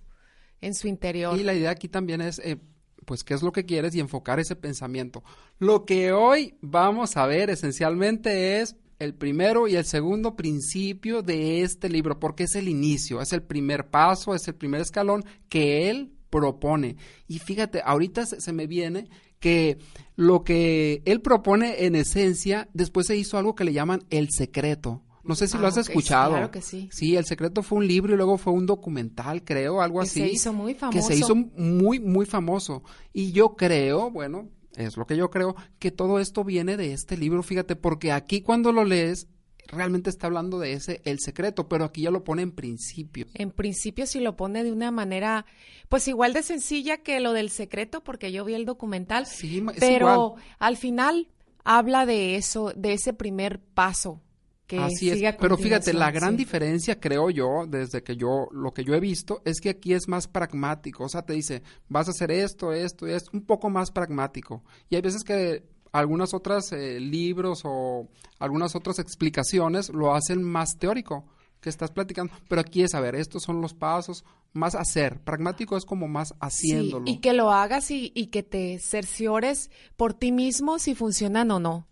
en 0.62 0.76
su 0.76 0.88
interior. 0.88 1.40
Y 1.40 1.44
la 1.44 1.56
idea 1.56 1.72
aquí 1.72 1.88
también 1.88 2.22
es, 2.22 2.38
eh, 2.38 2.60
pues, 3.06 3.24
qué 3.24 3.34
es 3.34 3.44
lo 3.44 3.52
que 3.52 3.66
quieres 3.66 3.96
y 3.96 4.00
enfocar 4.00 4.40
ese 4.40 4.56
pensamiento. 4.56 5.24
Lo 5.60 5.86
que 5.86 6.12
hoy 6.12 6.58
vamos 6.62 7.18
a 7.18 7.26
ver 7.26 7.50
esencialmente 7.50 8.60
es 8.62 8.76
el 9.00 9.14
primero 9.14 9.68
y 9.68 9.76
el 9.76 9.86
segundo 9.86 10.36
principio 10.36 11.22
de 11.22 11.62
este 11.62 11.90
libro, 11.90 12.20
porque 12.20 12.44
es 12.44 12.56
el 12.56 12.68
inicio, 12.68 13.22
es 13.22 13.34
el 13.34 13.44
primer 13.44 13.90
paso, 13.90 14.36
es 14.36 14.48
el 14.48 14.56
primer 14.56 14.82
escalón 14.82 15.24
que 15.50 15.90
él 15.90 16.12
propone. 16.30 16.98
Y 17.28 17.40
fíjate, 17.40 17.82
ahorita 17.84 18.26
se, 18.26 18.54
me 18.54 18.68
viene 18.68 19.08
que 19.40 19.78
lo 20.16 20.44
que 20.44 21.02
él 21.06 21.22
propone 21.22 21.86
en 21.86 21.96
esencia, 21.96 22.68
después 22.74 23.08
se 23.08 23.18
hizo 23.18 23.38
algo 23.38 23.56
que 23.56 23.64
le 23.64 23.74
llaman 23.74 24.04
el 24.10 24.30
secreto. 24.32 25.04
No 25.26 25.36
sé 25.36 25.48
si 25.48 25.58
lo 25.58 25.66
ah, 25.66 25.70
has 25.70 25.78
escuchado. 25.78 26.32
Claro 26.32 26.52
que 26.52 26.62
sí. 26.62 26.88
Sí, 26.92 27.16
El 27.16 27.26
Secreto 27.26 27.64
fue 27.64 27.80
un 27.80 27.88
libro 27.88 28.14
y 28.14 28.18
luego 28.18 28.38
fue 28.38 28.54
un 28.54 28.66
documental, 28.66 29.44
creo, 29.44 29.82
algo 29.82 30.00
que 30.00 30.08
así. 30.08 30.20
Se 30.22 30.28
hizo 30.28 30.54
muy 30.54 30.76
famoso. 30.76 30.98
Que 30.98 31.04
se 31.04 31.20
hizo 31.20 31.36
muy, 31.36 32.00
muy 32.00 32.26
famoso. 32.26 32.84
Y 33.12 33.32
yo 33.32 33.56
creo, 33.56 34.12
bueno, 34.12 34.50
es 34.76 34.98
lo 34.98 35.06
que 35.06 35.18
yo 35.18 35.30
creo, 35.30 35.56
que 35.80 35.92
todo 35.92 36.20
esto 36.20 36.44
viene 36.44 36.78
de 36.78 36.94
este 36.94 37.18
libro, 37.18 37.42
fíjate, 37.42 37.76
porque 37.76 38.12
aquí 38.12 38.42
cuando 38.42 38.72
lo 38.72 38.86
lees 38.86 39.28
realmente 39.68 40.12
está 40.12 40.28
hablando 40.28 40.60
de 40.60 40.74
ese 40.74 41.02
el 41.06 41.20
secreto, 41.20 41.68
pero 41.68 41.86
aquí 41.86 42.04
ya 42.04 42.12
lo 42.12 42.24
pone 42.24 42.44
en 42.44 42.52
principio. 42.52 43.26
En 43.34 43.50
principio 43.50 44.06
sí 44.06 44.20
lo 44.20 44.36
pone 44.36 44.64
de 44.64 44.72
una 44.72 44.92
manera, 44.92 45.46
pues 45.90 46.08
igual 46.08 46.34
de 46.34 46.44
sencilla 46.44 46.98
que 46.98 47.20
lo 47.20 47.34
del 47.34 47.50
secreto, 47.50 48.04
porque 48.04 48.32
yo 48.32 48.46
vi 48.46 48.54
el 48.54 48.66
documental, 48.66 49.26
sí, 49.26 49.66
pero 49.80 50.36
al 50.60 50.78
final 50.78 51.30
habla 51.64 52.06
de 52.06 52.36
eso, 52.36 52.74
de 52.76 52.94
ese 52.94 53.14
primer 53.14 53.60
paso 53.60 54.22
que 54.68 54.80
Así 54.80 55.10
es. 55.10 55.36
Pero 55.40 55.58
fíjate, 55.58 55.94
la 55.94 56.12
gran 56.12 56.32
sí. 56.32 56.38
diferencia, 56.38 57.00
creo 57.00 57.30
yo, 57.30 57.66
desde 57.68 58.04
que 58.04 58.16
yo, 58.16 58.48
lo 58.52 58.74
que 58.74 58.84
yo 58.84 58.96
he 58.96 59.00
visto, 59.00 59.42
es 59.46 59.62
que 59.62 59.70
aquí 59.70 59.94
es 59.94 60.08
más 60.08 60.28
pragmático. 60.28 61.04
O 61.04 61.10
sea, 61.10 61.24
te 61.24 61.34
dice, 61.34 61.62
vas 61.88 62.08
a 62.08 62.12
hacer 62.12 62.32
esto, 62.32 62.74
esto, 62.74 63.08
es 63.08 63.30
un 63.32 63.42
poco 63.42 63.70
más 63.70 63.92
pragmático. 63.92 64.64
Y 64.90 64.96
hay 64.96 65.02
veces 65.02 65.24
que 65.24 65.64
algunas 65.92 66.34
otras 66.34 66.72
eh, 66.72 67.00
libros 67.00 67.62
o 67.64 68.10
algunas 68.40 68.76
otras 68.76 69.00
explicaciones 69.00 69.90
lo 69.90 70.14
hacen 70.14 70.44
más 70.44 70.78
teórico 70.78 71.26
que 71.62 71.70
estás 71.70 71.92
platicando. 71.92 72.34
Pero 72.48 72.62
aquí 72.62 72.82
es, 72.82 72.96
a 72.96 73.00
ver, 73.00 73.16
estos 73.16 73.44
son 73.44 73.62
los 73.62 73.74
pasos, 73.74 74.26
más 74.54 74.76
hacer. 74.76 75.20
Pragmático 75.22 75.78
es 75.78 75.86
como 75.86 76.08
más 76.08 76.34
haciéndolo. 76.40 77.06
Sí, 77.06 77.14
y 77.14 77.18
que 77.20 77.34
lo 77.34 77.52
hagas 77.52 77.92
y, 77.92 78.12
y 78.16 78.28
que 78.28 78.44
te 78.44 78.80
cerciores 78.80 79.70
por 79.96 80.14
ti 80.14 80.32
mismo 80.32 80.80
si 80.80 80.96
funcionan 80.96 81.52
o 81.52 81.60
no. 81.60 81.88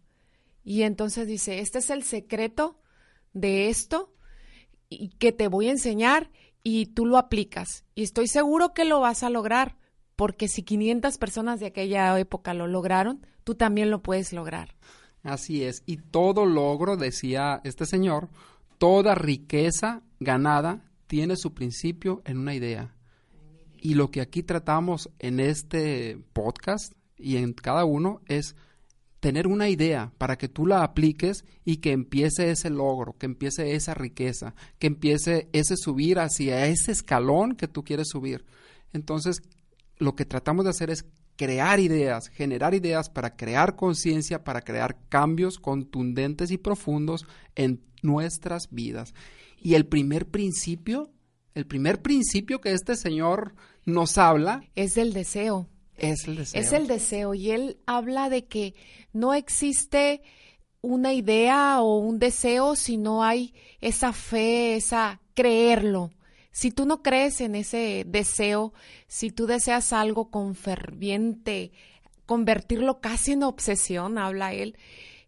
Y 0.63 0.83
entonces 0.83 1.27
dice, 1.27 1.59
este 1.59 1.79
es 1.79 1.89
el 1.89 2.03
secreto 2.03 2.79
de 3.33 3.69
esto 3.69 4.13
y 4.89 5.09
que 5.09 5.31
te 5.31 5.47
voy 5.47 5.67
a 5.67 5.71
enseñar 5.71 6.31
y 6.63 6.87
tú 6.87 7.05
lo 7.05 7.17
aplicas. 7.17 7.83
Y 7.95 8.03
estoy 8.03 8.27
seguro 8.27 8.73
que 8.73 8.85
lo 8.85 8.99
vas 8.99 9.23
a 9.23 9.29
lograr, 9.29 9.77
porque 10.15 10.47
si 10.47 10.63
500 10.63 11.17
personas 11.17 11.59
de 11.59 11.67
aquella 11.67 12.17
época 12.19 12.53
lo 12.53 12.67
lograron, 12.67 13.25
tú 13.43 13.55
también 13.55 13.91
lo 13.91 14.01
puedes 14.01 14.31
lograr. 14.31 14.75
Así 15.23 15.63
es. 15.63 15.83
Y 15.85 15.97
todo 15.97 16.45
logro, 16.45 16.97
decía 16.97 17.61
este 17.63 17.85
señor, 17.85 18.29
toda 18.77 19.15
riqueza 19.15 20.03
ganada 20.19 20.91
tiene 21.07 21.35
su 21.35 21.53
principio 21.53 22.21
en 22.25 22.37
una 22.39 22.53
idea. 22.53 22.95
Y 23.79 23.95
lo 23.95 24.11
que 24.11 24.21
aquí 24.21 24.43
tratamos 24.43 25.09
en 25.19 25.39
este 25.39 26.17
podcast 26.31 26.93
y 27.17 27.37
en 27.37 27.53
cada 27.53 27.83
uno 27.83 28.21
es 28.27 28.55
tener 29.23 29.47
una 29.47 29.69
idea 29.69 30.11
para 30.17 30.37
que 30.37 30.49
tú 30.49 30.65
la 30.67 30.83
apliques 30.83 31.45
y 31.63 31.77
que 31.77 31.93
empiece 31.93 32.51
ese 32.51 32.69
logro, 32.69 33.17
que 33.17 33.25
empiece 33.25 33.73
esa 33.73 33.93
riqueza, 33.93 34.53
que 34.79 34.87
empiece 34.87 35.47
ese 35.53 35.77
subir 35.77 36.19
hacia 36.19 36.67
ese 36.67 36.91
escalón 36.91 37.55
que 37.55 37.69
tú 37.69 37.85
quieres 37.85 38.09
subir. 38.09 38.43
Entonces, 38.91 39.41
lo 39.97 40.13
que 40.13 40.25
tratamos 40.25 40.65
de 40.65 40.71
hacer 40.71 40.89
es 40.89 41.05
crear 41.37 41.79
ideas, 41.79 42.27
generar 42.27 42.73
ideas 42.73 43.09
para 43.09 43.37
crear 43.37 43.77
conciencia, 43.77 44.43
para 44.43 44.59
crear 44.59 44.97
cambios 45.07 45.57
contundentes 45.57 46.51
y 46.51 46.57
profundos 46.57 47.25
en 47.55 47.81
nuestras 48.01 48.67
vidas. 48.71 49.13
Y 49.57 49.75
el 49.75 49.85
primer 49.85 50.27
principio, 50.27 51.13
el 51.53 51.65
primer 51.65 52.01
principio 52.01 52.59
que 52.59 52.73
este 52.73 52.97
señor 52.97 53.55
nos 53.85 54.17
habla 54.17 54.65
Es 54.75 54.95
del 54.95 55.13
deseo. 55.13 55.69
Es 55.97 56.27
el 56.27 56.35
deseo. 56.35 56.61
Es 56.61 56.73
el 56.73 56.87
deseo 56.87 57.33
y 57.33 57.51
él 57.51 57.77
habla 57.85 58.29
de 58.29 58.45
que 58.45 58.73
no 59.11 59.33
existe 59.33 60.21
una 60.81 61.13
idea 61.13 61.81
o 61.81 61.97
un 61.97 62.19
deseo 62.19 62.75
si 62.75 62.97
no 62.97 63.23
hay 63.23 63.53
esa 63.79 64.11
fe, 64.11 64.75
esa 64.75 65.21
creerlo. 65.33 66.11
Si 66.51 66.71
tú 66.71 66.85
no 66.85 67.01
crees 67.01 67.41
en 67.41 67.55
ese 67.55 68.03
deseo, 68.05 68.73
si 69.07 69.31
tú 69.31 69.47
deseas 69.47 69.93
algo 69.93 70.29
con 70.29 70.55
ferviente, 70.55 71.71
convertirlo 72.25 72.99
casi 72.99 73.31
en 73.31 73.43
obsesión, 73.43 74.17
habla 74.17 74.53
él, 74.53 74.77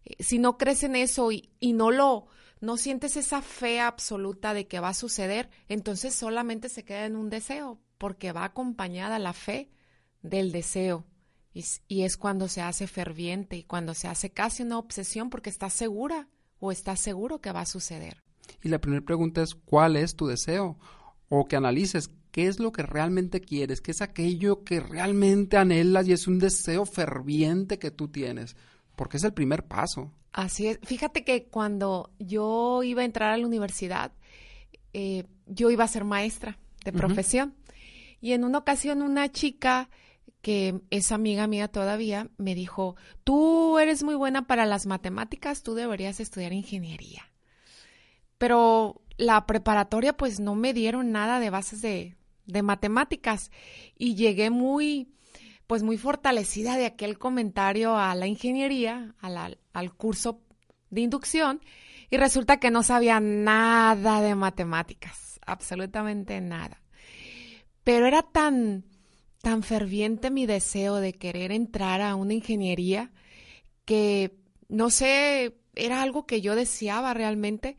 eh, 0.04 0.22
si 0.22 0.38
no 0.38 0.56
crees 0.56 0.82
en 0.82 0.94
eso 0.94 1.32
y, 1.32 1.50
y 1.58 1.72
no 1.72 1.90
lo, 1.90 2.26
no 2.60 2.76
sientes 2.76 3.16
esa 3.16 3.42
fe 3.42 3.80
absoluta 3.80 4.54
de 4.54 4.66
que 4.66 4.78
va 4.78 4.90
a 4.90 4.94
suceder, 4.94 5.48
entonces 5.68 6.14
solamente 6.14 6.68
se 6.68 6.84
queda 6.84 7.06
en 7.06 7.16
un 7.16 7.28
deseo, 7.28 7.80
porque 7.98 8.32
va 8.32 8.44
acompañada 8.44 9.18
la 9.18 9.32
fe 9.32 9.70
del 10.26 10.52
deseo. 10.52 11.04
Y, 11.88 12.02
es 12.02 12.18
cuando 12.18 12.48
se 12.48 12.60
hace 12.60 12.86
ferviente 12.86 13.56
y 13.56 13.62
cuando 13.62 13.94
se 13.94 14.08
hace 14.08 14.30
casi 14.30 14.62
una 14.62 14.78
obsesión 14.78 15.30
porque 15.30 15.48
estás 15.48 15.72
segura 15.72 16.28
o 16.58 16.70
estás 16.70 17.00
seguro 17.00 17.40
que 17.40 17.50
va 17.50 17.62
a 17.62 17.66
suceder. 17.66 18.22
Y 18.62 18.68
la 18.68 18.78
primera 18.78 19.02
pregunta 19.02 19.42
es, 19.42 19.54
¿cuál 19.54 19.96
es 19.96 20.16
tu 20.16 20.26
deseo? 20.26 20.78
O 21.30 21.46
que 21.46 21.56
analices, 21.56 22.10
¿qué 22.30 22.46
es 22.46 22.60
lo 22.60 22.72
que 22.72 22.82
realmente 22.82 23.40
quieres? 23.40 23.80
¿Qué 23.80 23.92
es 23.92 24.02
aquello 24.02 24.64
que 24.64 24.80
realmente 24.80 25.56
anhelas 25.56 26.06
y 26.06 26.12
es 26.12 26.26
un 26.26 26.38
deseo 26.38 26.84
ferviente 26.84 27.78
que 27.78 27.90
tú 27.90 28.08
tienes? 28.08 28.54
Porque 28.94 29.16
es 29.16 29.24
el 29.24 29.32
primer 29.32 29.64
paso. 29.64 30.12
Así 30.32 30.66
es. 30.66 30.78
Fíjate 30.82 31.24
que 31.24 31.46
cuando 31.46 32.10
yo 32.18 32.82
iba 32.82 33.00
a 33.00 33.06
entrar 33.06 33.32
a 33.32 33.38
la 33.38 33.46
universidad, 33.46 34.12
eh, 34.92 35.24
yo 35.46 35.70
iba 35.70 35.84
a 35.84 35.88
ser 35.88 36.04
maestra 36.04 36.58
de 36.84 36.92
profesión. 36.92 37.54
Y 38.20 38.32
en 38.32 38.44
una 38.44 38.58
ocasión 38.58 39.00
una 39.00 39.32
chica 39.32 39.88
que 40.42 40.80
es 40.90 41.12
amiga 41.12 41.46
mía 41.46 41.68
todavía 41.68 42.30
me 42.36 42.54
dijo, 42.54 42.96
tú 43.24 43.78
eres 43.78 44.02
muy 44.02 44.14
buena 44.14 44.46
para 44.46 44.66
las 44.66 44.86
matemáticas, 44.86 45.62
tú 45.62 45.74
deberías 45.74 46.20
estudiar 46.20 46.52
ingeniería. 46.52 47.32
Pero 48.38 49.02
la 49.16 49.46
preparatoria 49.46 50.16
pues 50.16 50.40
no 50.40 50.54
me 50.54 50.72
dieron 50.72 51.10
nada 51.10 51.40
de 51.40 51.50
bases 51.50 51.82
de, 51.82 52.16
de 52.44 52.62
matemáticas 52.62 53.50
y 53.96 54.14
llegué 54.14 54.50
muy 54.50 55.12
pues 55.66 55.82
muy 55.82 55.98
fortalecida 55.98 56.76
de 56.76 56.86
aquel 56.86 57.18
comentario 57.18 57.96
a 57.96 58.14
la 58.14 58.26
ingeniería, 58.26 59.14
al 59.20 59.94
curso 59.94 60.40
de 60.90 61.00
inducción, 61.00 61.60
y 62.08 62.16
resulta 62.18 62.58
que 62.58 62.70
no 62.70 62.82
sabía 62.82 63.18
nada 63.20 64.20
de 64.20 64.34
matemáticas, 64.34 65.40
absolutamente 65.44 66.40
nada. 66.40 66.80
Pero 67.82 68.06
era 68.06 68.22
tan, 68.22 68.84
tan 69.42 69.62
ferviente 69.62 70.30
mi 70.30 70.46
deseo 70.46 70.96
de 70.96 71.12
querer 71.12 71.52
entrar 71.52 72.00
a 72.00 72.14
una 72.14 72.34
ingeniería 72.34 73.12
que, 73.84 74.36
no 74.68 74.90
sé, 74.90 75.56
era 75.74 76.02
algo 76.02 76.26
que 76.26 76.40
yo 76.40 76.54
deseaba 76.56 77.14
realmente, 77.14 77.76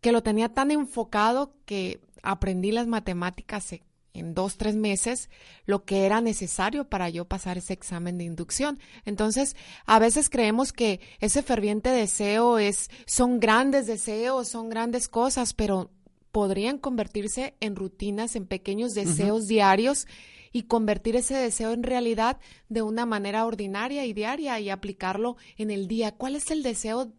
que 0.00 0.12
lo 0.12 0.22
tenía 0.22 0.48
tan 0.48 0.70
enfocado 0.70 1.54
que 1.64 2.00
aprendí 2.22 2.72
las 2.72 2.86
matemáticas 2.86 3.72
en- 3.72 4.34
dos, 4.34 4.58
tres 4.58 4.74
meses, 4.76 5.30
lo 5.64 5.84
que 5.84 6.04
era 6.04 6.20
necesario 6.20 6.84
para 6.88 7.08
yo 7.08 7.24
pasar 7.24 7.56
ese 7.56 7.72
examen 7.72 8.18
de 8.18 8.24
inducción. 8.24 8.78
Entonces, 9.06 9.56
a 9.86 9.98
veces 9.98 10.28
creemos 10.28 10.72
que 10.72 11.00
ese 11.20 11.42
ferviente 11.42 11.88
deseo 11.88 12.58
es, 12.58 12.90
son 13.06 13.40
grandes 13.40 13.86
deseos, 13.86 14.48
son 14.48 14.68
grandes 14.68 15.08
cosas, 15.08 15.54
pero 15.54 15.90
podrían 16.32 16.78
convertirse 16.78 17.54
en 17.60 17.76
rutinas, 17.76 18.34
en 18.34 18.46
pequeños 18.46 18.94
deseos 18.94 19.46
diarios 19.46 20.06
y 20.50 20.64
convertir 20.64 21.14
ese 21.16 21.34
deseo 21.34 21.72
en 21.72 21.82
realidad 21.82 22.38
de 22.68 22.82
una 22.82 23.06
manera 23.06 23.44
ordinaria 23.46 24.04
y 24.06 24.12
diaria 24.14 24.58
y 24.58 24.70
aplicarlo 24.70 25.36
en 25.56 25.70
el 25.70 25.88
día. 25.88 26.12
¿Cuál 26.12 26.36
es 26.36 26.50
el 26.50 26.62
deseo 26.62 27.12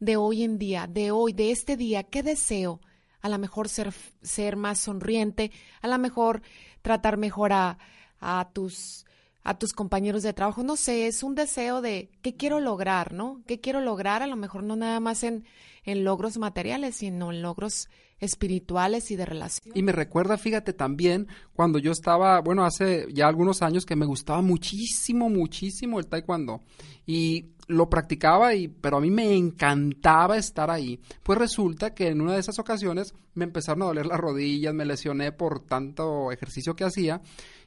de 0.00 0.16
hoy 0.16 0.42
en 0.42 0.58
día, 0.58 0.86
de 0.88 1.12
hoy, 1.12 1.32
de 1.32 1.52
este 1.52 1.76
día? 1.76 2.02
¿Qué 2.02 2.22
deseo? 2.22 2.80
A 3.20 3.28
lo 3.28 3.38
mejor 3.38 3.68
ser, 3.68 3.92
ser 4.22 4.56
más 4.56 4.78
sonriente, 4.78 5.50
a 5.80 5.88
lo 5.88 5.98
mejor 5.98 6.42
tratar 6.82 7.16
mejor 7.16 7.52
a, 7.52 7.78
a 8.20 8.50
tus 8.52 9.04
a 9.44 9.58
tus 9.58 9.72
compañeros 9.72 10.22
de 10.22 10.34
trabajo, 10.34 10.62
no 10.62 10.76
sé, 10.76 11.06
es 11.06 11.22
un 11.22 11.34
deseo 11.34 11.80
de 11.80 12.10
qué 12.20 12.36
quiero 12.36 12.60
lograr, 12.60 13.14
¿no? 13.14 13.40
¿Qué 13.46 13.60
quiero 13.60 13.80
lograr? 13.80 14.22
A 14.22 14.26
lo 14.26 14.36
mejor 14.36 14.62
no 14.62 14.76
nada 14.76 15.00
más 15.00 15.22
en, 15.22 15.46
en 15.84 16.04
logros 16.04 16.36
materiales, 16.36 16.96
sino 16.96 17.32
en 17.32 17.40
logros 17.40 17.88
espirituales 18.20 19.10
y 19.10 19.16
de 19.16 19.26
relación. 19.26 19.76
Y 19.76 19.82
me 19.82 19.92
recuerda, 19.92 20.36
fíjate, 20.36 20.72
también 20.72 21.28
cuando 21.52 21.78
yo 21.78 21.92
estaba, 21.92 22.40
bueno, 22.40 22.64
hace 22.64 23.06
ya 23.12 23.26
algunos 23.26 23.62
años 23.62 23.86
que 23.86 23.96
me 23.96 24.06
gustaba 24.06 24.42
muchísimo, 24.42 25.28
muchísimo 25.28 25.98
el 25.98 26.06
taekwondo. 26.06 26.60
Y 27.06 27.50
lo 27.68 27.88
practicaba, 27.88 28.54
y, 28.54 28.68
pero 28.68 28.96
a 28.96 29.00
mí 29.00 29.10
me 29.10 29.34
encantaba 29.34 30.36
estar 30.36 30.70
ahí. 30.70 31.00
Pues 31.22 31.38
resulta 31.38 31.94
que 31.94 32.08
en 32.08 32.20
una 32.20 32.34
de 32.34 32.40
esas 32.40 32.58
ocasiones 32.58 33.14
me 33.34 33.44
empezaron 33.44 33.82
a 33.82 33.86
doler 33.86 34.06
las 34.06 34.18
rodillas, 34.18 34.74
me 34.74 34.84
lesioné 34.84 35.32
por 35.32 35.60
tanto 35.60 36.32
ejercicio 36.32 36.74
que 36.74 36.84
hacía 36.84 37.20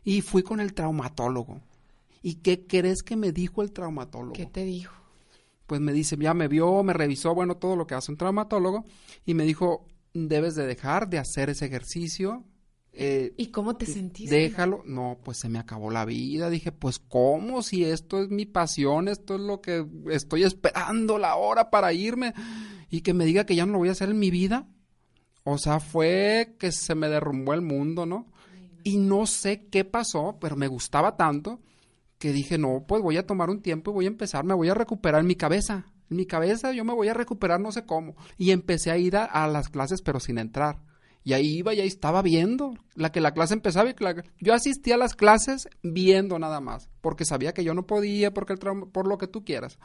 y 0.03 0.21
fui 0.21 0.43
con 0.43 0.59
el 0.59 0.73
traumatólogo. 0.73 1.61
¿Y 2.23 2.35
qué 2.35 2.67
crees 2.67 3.03
que 3.03 3.15
me 3.15 3.31
dijo 3.31 3.61
el 3.61 3.71
traumatólogo? 3.71 4.33
¿Qué 4.33 4.45
te 4.45 4.63
dijo? 4.63 5.01
pues 5.71 5.79
me 5.79 5.93
dice, 5.93 6.17
ya 6.19 6.33
me 6.33 6.49
vio, 6.49 6.83
me 6.83 6.91
revisó, 6.91 7.33
bueno, 7.33 7.55
todo 7.55 7.77
lo 7.77 7.87
que 7.87 7.95
hace 7.95 8.11
un 8.11 8.17
traumatólogo, 8.17 8.83
y 9.25 9.35
me 9.35 9.45
dijo, 9.45 9.85
debes 10.13 10.55
de 10.55 10.65
dejar 10.65 11.09
de 11.09 11.19
hacer 11.19 11.49
ese 11.49 11.65
ejercicio. 11.65 12.43
eh, 12.93 13.33
¿Y 13.37 13.47
cómo 13.47 13.75
te 13.77 13.85
sentiste? 13.85 14.35
déjalo. 14.35 14.83
No, 14.85 15.17
pues 15.23 15.39
se 15.39 15.49
me 15.49 15.59
acabó 15.59 15.91
la 15.91 16.05
vida. 16.05 16.49
Dije, 16.49 16.71
pues 16.71 16.99
cómo, 16.99 17.61
si 17.63 17.83
esto 17.85 18.21
es 18.21 18.29
mi 18.29 18.45
pasión, 18.45 19.07
esto 19.07 19.35
es 19.35 19.41
lo 19.41 19.61
que 19.61 19.85
estoy 20.09 20.43
esperando 20.43 21.17
la 21.17 21.35
hora 21.35 21.69
para 21.69 21.93
irme, 21.93 22.33
y 22.89 23.01
que 23.01 23.13
me 23.13 23.25
diga 23.25 23.45
que 23.45 23.55
ya 23.55 23.65
no 23.65 23.73
lo 23.73 23.77
voy 23.79 23.89
a 23.89 23.93
hacer 23.93 24.09
en 24.09 24.19
mi 24.19 24.29
vida. 24.31 24.67
O 25.43 25.57
sea, 25.57 25.79
fue 25.79 26.55
que 26.59 26.71
se 26.71 26.93
me 26.93 27.07
derrumbó 27.09 27.53
el 27.53 27.61
mundo, 27.61 28.05
¿no? 28.05 28.27
Y 28.83 28.97
no 28.97 29.25
sé 29.25 29.67
qué 29.71 29.85
pasó, 29.85 30.37
pero 30.39 30.55
me 30.55 30.67
gustaba 30.67 31.15
tanto 31.15 31.61
que 32.17 32.31
dije, 32.31 32.59
no, 32.59 32.85
pues 32.87 33.01
voy 33.01 33.17
a 33.17 33.25
tomar 33.25 33.49
un 33.49 33.61
tiempo 33.61 33.89
y 33.89 33.93
voy 33.95 34.05
a 34.05 34.09
empezar, 34.09 34.43
me 34.43 34.53
voy 34.53 34.69
a 34.69 34.75
recuperar 34.75 35.21
en 35.21 35.27
mi 35.27 35.35
cabeza. 35.35 35.85
En 36.11 36.17
mi 36.17 36.25
cabeza 36.25 36.73
yo 36.73 36.85
me 36.85 36.93
voy 36.93 37.07
a 37.07 37.13
recuperar 37.13 37.59
no 37.59 37.71
sé 37.71 37.85
cómo. 37.85 38.15
Y 38.37 38.51
empecé 38.51 38.91
a 38.91 38.97
ir 38.97 39.15
a, 39.15 39.25
a 39.25 39.47
las 39.47 39.69
clases 39.69 40.01
pero 40.01 40.19
sin 40.19 40.37
entrar. 40.37 40.77
Y 41.23 41.33
ahí 41.33 41.57
iba 41.57 41.73
y 41.73 41.79
ahí 41.79 41.87
estaba 41.87 42.21
viendo, 42.21 42.73
la 42.95 43.11
que 43.11 43.21
la 43.21 43.33
clase 43.33 43.53
empezaba 43.53 43.89
y 43.89 43.95
la... 43.99 44.23
yo 44.39 44.53
asistía 44.53 44.95
a 44.95 44.97
las 44.97 45.13
clases 45.13 45.69
viendo 45.83 46.39
nada 46.39 46.61
más, 46.61 46.89
porque 46.99 47.25
sabía 47.25 47.53
que 47.53 47.63
yo 47.63 47.75
no 47.75 47.85
podía, 47.85 48.33
porque 48.33 48.53
el 48.53 48.59
por 48.59 49.07
lo 49.07 49.17
que 49.19 49.27
tú 49.27 49.45
quieras. 49.45 49.77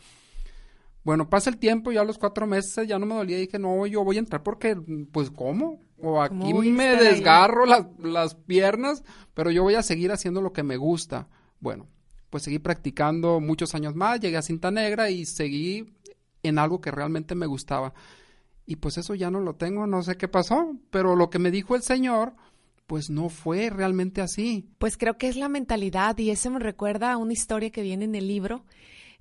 Bueno, 1.04 1.28
pasa 1.28 1.50
el 1.50 1.58
tiempo, 1.58 1.92
ya 1.92 2.00
a 2.00 2.04
los 2.04 2.18
cuatro 2.18 2.46
meses 2.46 2.88
ya 2.88 2.98
no 2.98 3.06
me 3.06 3.14
dolía 3.14 3.36
y 3.36 3.42
dije, 3.42 3.58
no, 3.58 3.86
yo 3.86 4.02
voy 4.02 4.16
a 4.16 4.20
entrar 4.20 4.42
porque, 4.42 4.76
pues, 5.12 5.30
¿cómo? 5.30 5.78
O 5.98 6.20
aquí 6.20 6.52
me 6.54 6.96
desgarro 6.96 7.64
las, 7.66 7.86
las 8.02 8.34
piernas, 8.34 9.04
pero 9.34 9.50
yo 9.50 9.62
voy 9.62 9.74
a 9.74 9.82
seguir 9.82 10.10
haciendo 10.10 10.40
lo 10.40 10.52
que 10.52 10.62
me 10.62 10.76
gusta. 10.76 11.28
Bueno, 11.60 11.86
pues 12.30 12.42
seguí 12.42 12.58
practicando 12.58 13.40
muchos 13.40 13.74
años 13.74 13.94
más, 13.94 14.20
llegué 14.20 14.36
a 14.36 14.42
cinta 14.42 14.70
negra 14.70 15.10
y 15.10 15.26
seguí 15.26 15.95
en 16.46 16.58
algo 16.58 16.80
que 16.80 16.90
realmente 16.90 17.34
me 17.34 17.46
gustaba. 17.46 17.94
Y 18.66 18.76
pues 18.76 18.98
eso 18.98 19.14
ya 19.14 19.30
no 19.30 19.40
lo 19.40 19.54
tengo, 19.54 19.86
no 19.86 20.02
sé 20.02 20.16
qué 20.16 20.28
pasó, 20.28 20.76
pero 20.90 21.14
lo 21.14 21.30
que 21.30 21.38
me 21.38 21.50
dijo 21.50 21.76
el 21.76 21.82
Señor, 21.82 22.34
pues 22.86 23.10
no 23.10 23.28
fue 23.28 23.70
realmente 23.70 24.20
así. 24.20 24.68
Pues 24.78 24.96
creo 24.96 25.18
que 25.18 25.28
es 25.28 25.36
la 25.36 25.48
mentalidad 25.48 26.18
y 26.18 26.30
eso 26.30 26.50
me 26.50 26.58
recuerda 26.58 27.12
a 27.12 27.16
una 27.16 27.32
historia 27.32 27.70
que 27.70 27.82
viene 27.82 28.04
en 28.04 28.14
el 28.14 28.26
libro. 28.26 28.64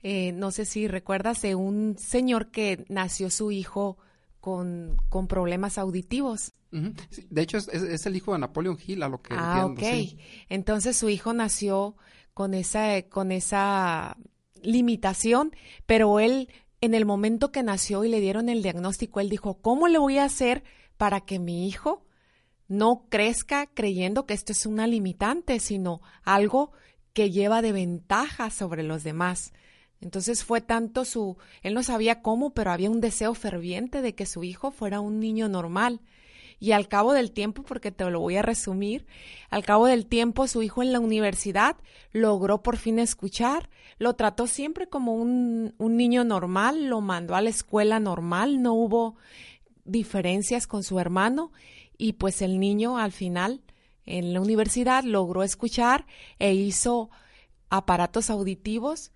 Eh, 0.03 0.32
no 0.34 0.51
sé 0.51 0.65
si 0.65 0.88
recuerdas 0.88 1.41
de 1.41 1.55
un 1.55 1.98
señor 1.98 2.51
que 2.51 2.86
nació 2.89 3.32
su 3.32 3.51
hijo 3.51 3.98
con, 4.39 4.98
con 5.10 5.27
problemas 5.27 5.79
auditivos. 5.79 6.53
de 6.72 7.41
hecho, 7.41 7.58
es, 7.58 8.05
el 8.05 8.15
hijo 8.15 8.34
de 8.34 8.39
Napoleon 8.39 8.77
Hill, 8.86 9.01
a 9.01 9.10
lo 9.10 9.22
que 9.22 9.34
ah, 9.36 9.65
ok. 9.65 9.82
Entonces 10.50 10.96
su 10.96 11.10
hijo 11.10 11.34
nació 11.34 11.96
con 12.36 12.53
esa, 12.53 13.01
con 13.03 13.32
esa 13.32 14.17
limitación, 14.62 15.55
pero 15.88 16.20
él 16.20 16.50
en 16.86 16.94
el 16.94 17.06
momento 17.06 17.51
que 17.51 17.63
nació 17.63 18.04
y 18.04 18.10
le 18.10 18.20
dieron 18.20 18.50
el 18.50 18.63
diagnóstico, 18.63 19.20
él 19.20 19.30
dijo, 19.30 19.56
¿cómo 19.62 19.88
le 19.88 19.98
voy 19.98 20.18
a 20.18 20.25
hacer 20.25 20.63
para 20.98 21.22
que 21.22 21.39
mi 21.39 21.68
hijo 21.68 22.06
no 22.68 23.06
crezca 23.10 23.68
creyendo 23.68 24.25
que 24.25 24.34
esto 24.34 24.51
es 24.51 24.65
una 24.65 24.88
limitante, 24.88 25.60
sino 25.60 26.01
algo 26.24 26.72
que 27.13 27.32
lleva 27.32 27.62
de 27.62 27.72
ventaja 27.72 28.50
sobre 28.50 28.84
los 28.84 29.04
demás? 29.04 29.54
Entonces 30.01 30.44
fue 30.44 30.62
tanto 30.62 31.06
su, 31.06 31.38
él 31.63 31.74
no 31.74 31.84
sabía 31.84 32.22
cómo, 32.22 32.54
pero 32.54 32.72
había 32.72 32.89
un 32.89 33.01
deseo 33.01 33.34
ferviente 33.34 34.01
de 34.01 34.13
que 34.13 34.25
su 34.25 34.44
hijo 34.44 34.72
fuera 34.72 35.00
un 35.00 35.20
niño 35.20 35.50
normal. 35.50 36.01
Y 36.60 36.72
al 36.72 36.88
cabo 36.88 37.14
del 37.14 37.32
tiempo, 37.32 37.64
porque 37.64 37.92
te 37.92 38.10
lo 38.10 38.20
voy 38.20 38.38
a 38.38 38.42
resumir, 38.42 39.06
al 39.50 39.64
cabo 39.64 39.88
del 39.88 40.06
tiempo 40.06 40.48
su 40.48 40.62
hijo 40.64 40.82
en 40.82 40.94
la 40.94 41.00
universidad 41.00 41.78
logró 42.12 42.64
por 42.64 42.78
fin 42.78 43.00
escuchar, 43.00 43.70
lo 43.98 44.14
trató 44.16 44.48
siempre 44.48 44.88
como 44.88 45.14
un, 45.14 45.74
un 45.78 45.98
niño 45.98 46.24
normal, 46.24 46.88
lo 46.88 47.02
mandó 47.02 47.36
a 47.36 47.42
la 47.42 47.50
escuela 47.50 48.00
normal, 48.00 48.62
no 48.62 48.74
hubo 48.74 49.16
diferencias 49.84 50.68
con 50.68 50.84
su 50.84 51.00
hermano 51.00 51.52
y 51.98 52.14
pues 52.14 52.42
el 52.42 52.60
niño 52.60 52.98
al 52.98 53.12
final 53.12 53.62
en 54.06 54.34
la 54.34 54.42
universidad 54.42 55.04
logró 55.04 55.44
escuchar 55.44 56.06
e 56.40 56.54
hizo 56.54 57.10
aparatos 57.70 58.30
auditivos 58.30 59.12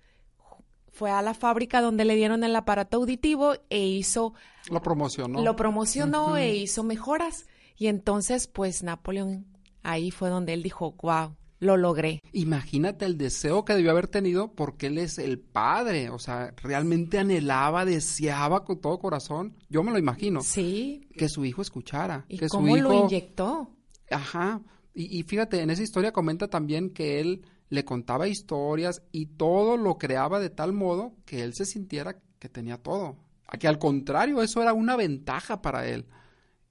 fue 0.99 1.11
a 1.11 1.21
la 1.21 1.33
fábrica 1.33 1.79
donde 1.79 2.03
le 2.03 2.13
dieron 2.15 2.43
el 2.43 2.53
aparato 2.57 2.97
auditivo 2.97 3.53
e 3.69 3.87
hizo... 3.87 4.33
Lo 4.69 4.81
promocionó. 4.81 5.41
Lo 5.41 5.55
promocionó 5.55 6.35
e 6.35 6.57
hizo 6.57 6.83
mejoras. 6.83 7.47
Y 7.77 7.87
entonces, 7.87 8.47
pues 8.47 8.83
Napoleón, 8.83 9.45
ahí 9.81 10.11
fue 10.11 10.27
donde 10.27 10.51
él 10.51 10.61
dijo, 10.61 10.97
wow, 11.01 11.37
lo 11.59 11.77
logré. 11.77 12.21
Imagínate 12.33 13.05
el 13.05 13.17
deseo 13.17 13.63
que 13.63 13.75
debió 13.75 13.91
haber 13.91 14.09
tenido 14.09 14.51
porque 14.51 14.87
él 14.87 14.97
es 14.97 15.19
el 15.19 15.39
padre, 15.39 16.09
o 16.09 16.19
sea, 16.19 16.53
realmente 16.57 17.17
anhelaba, 17.17 17.85
deseaba 17.85 18.65
con 18.65 18.81
todo 18.81 18.99
corazón, 18.99 19.55
yo 19.69 19.83
me 19.83 19.91
lo 19.91 19.99
imagino. 19.99 20.41
Sí. 20.41 21.07
Que 21.15 21.29
su 21.29 21.45
hijo 21.45 21.61
escuchara. 21.61 22.25
¿Y 22.27 22.39
que 22.39 22.49
cómo 22.49 22.75
lo 22.75 23.05
inyectó? 23.05 23.73
Ajá. 24.11 24.61
Y, 24.93 25.17
y 25.17 25.23
fíjate, 25.23 25.61
en 25.61 25.69
esa 25.69 25.81
historia 25.83 26.11
comenta 26.11 26.49
también 26.49 26.89
que 26.89 27.21
él 27.21 27.45
le 27.69 27.85
contaba 27.85 28.27
historias 28.27 29.03
y 29.11 29.27
todo 29.27 29.77
lo 29.77 29.97
creaba 29.97 30.39
de 30.39 30.49
tal 30.49 30.73
modo 30.73 31.13
que 31.25 31.43
él 31.43 31.53
se 31.53 31.65
sintiera 31.65 32.17
que 32.39 32.49
tenía 32.49 32.77
todo. 32.77 33.17
Que 33.59 33.67
al 33.67 33.79
contrario, 33.79 34.41
eso 34.41 34.61
era 34.61 34.73
una 34.73 34.95
ventaja 34.95 35.61
para 35.61 35.88
él. 35.88 36.05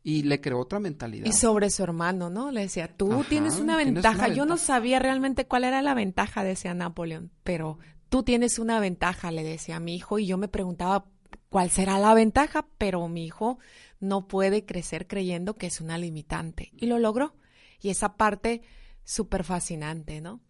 Y 0.03 0.23
le 0.23 0.41
creó 0.41 0.61
otra 0.61 0.81
mentalidad. 0.81 1.27
Y 1.27 1.33
sobre 1.33 1.71
su 1.71 1.83
hermano, 1.83 2.31
¿no? 2.31 2.51
Le 2.51 2.63
decía, 2.63 2.89
tú 2.89 3.25
tienes, 3.29 3.59
una 3.59 3.77
ventaja. 3.77 4.29
Yo 4.29 4.47
no 4.47 4.57
sabía 4.57 4.99
realmente 4.99 5.47
cuál 5.47 5.65
era 5.65 5.83
la 5.83 5.95
ventaja, 5.95 6.45
decía 6.45 6.73
Napoleón, 6.73 7.31
pero 7.43 7.79
tú 8.09 8.23
tienes 8.23 8.59
una 8.59 8.81
ventaja, 8.81 9.31
le 9.33 9.43
decía 9.43 9.77
a 9.77 9.81
mi 9.81 9.97
hijo. 9.97 10.19
Y 10.19 10.27
yo 10.27 10.39
me 10.39 10.49
preguntaba, 10.49 11.07
¿cuál 11.51 11.71
será 11.71 11.99
la 11.99 12.15
ventaja? 12.15 12.67
Pero 12.79 13.07
mi 13.09 13.27
hijo 13.27 13.59
no 14.01 14.29
puede 14.29 14.65
crecer 14.65 15.07
creyendo 15.07 15.57
que 15.57 15.67
es 15.67 15.81
una 15.81 15.99
limitante. 15.99 16.71
Y 16.77 16.87
lo 16.87 16.99
logró. 16.99 17.35
Y 17.81 17.91
esa 17.91 18.17
parte 18.17 18.63
súper 19.05 19.45
fascinante, 19.45 20.21
¿no? 20.21 20.41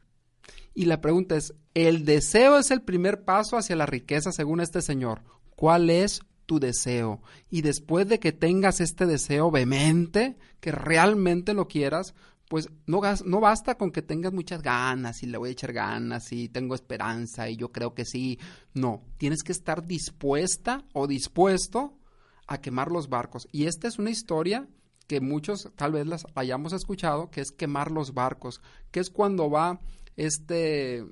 Y 0.74 0.84
la 0.84 1.00
pregunta 1.00 1.36
es, 1.36 1.54
el 1.74 2.04
deseo 2.04 2.58
es 2.58 2.70
el 2.70 2.82
primer 2.82 3.24
paso 3.24 3.56
hacia 3.56 3.76
la 3.76 3.86
riqueza 3.86 4.32
según 4.32 4.60
este 4.60 4.82
señor. 4.82 5.22
¿Cuál 5.56 5.90
es 5.90 6.20
tu 6.46 6.60
deseo? 6.60 7.22
Y 7.50 7.62
después 7.62 8.08
de 8.08 8.20
que 8.20 8.32
tengas 8.32 8.80
este 8.80 9.06
deseo 9.06 9.50
vehemente, 9.50 10.36
que 10.60 10.72
realmente 10.72 11.54
lo 11.54 11.68
quieras, 11.68 12.14
pues 12.48 12.70
no, 12.86 13.00
no 13.24 13.40
basta 13.40 13.76
con 13.76 13.90
que 13.90 14.02
tengas 14.02 14.32
muchas 14.32 14.62
ganas 14.62 15.22
y 15.22 15.26
le 15.26 15.38
voy 15.38 15.50
a 15.50 15.52
echar 15.52 15.72
ganas 15.72 16.32
y 16.32 16.48
tengo 16.48 16.74
esperanza 16.74 17.48
y 17.48 17.56
yo 17.56 17.70
creo 17.70 17.94
que 17.94 18.04
sí. 18.04 18.38
No, 18.72 19.02
tienes 19.18 19.42
que 19.42 19.52
estar 19.52 19.86
dispuesta 19.86 20.84
o 20.94 21.06
dispuesto 21.06 21.98
a 22.46 22.60
quemar 22.60 22.90
los 22.90 23.08
barcos. 23.08 23.46
Y 23.52 23.66
esta 23.66 23.86
es 23.86 23.98
una 23.98 24.10
historia 24.10 24.66
que 25.06 25.20
muchos 25.20 25.70
tal 25.76 25.92
vez 25.92 26.06
las 26.06 26.26
hayamos 26.34 26.72
escuchado, 26.72 27.30
que 27.30 27.40
es 27.40 27.50
quemar 27.50 27.90
los 27.90 28.14
barcos, 28.14 28.60
que 28.90 29.00
es 29.00 29.10
cuando 29.10 29.50
va 29.50 29.80
este... 30.18 31.04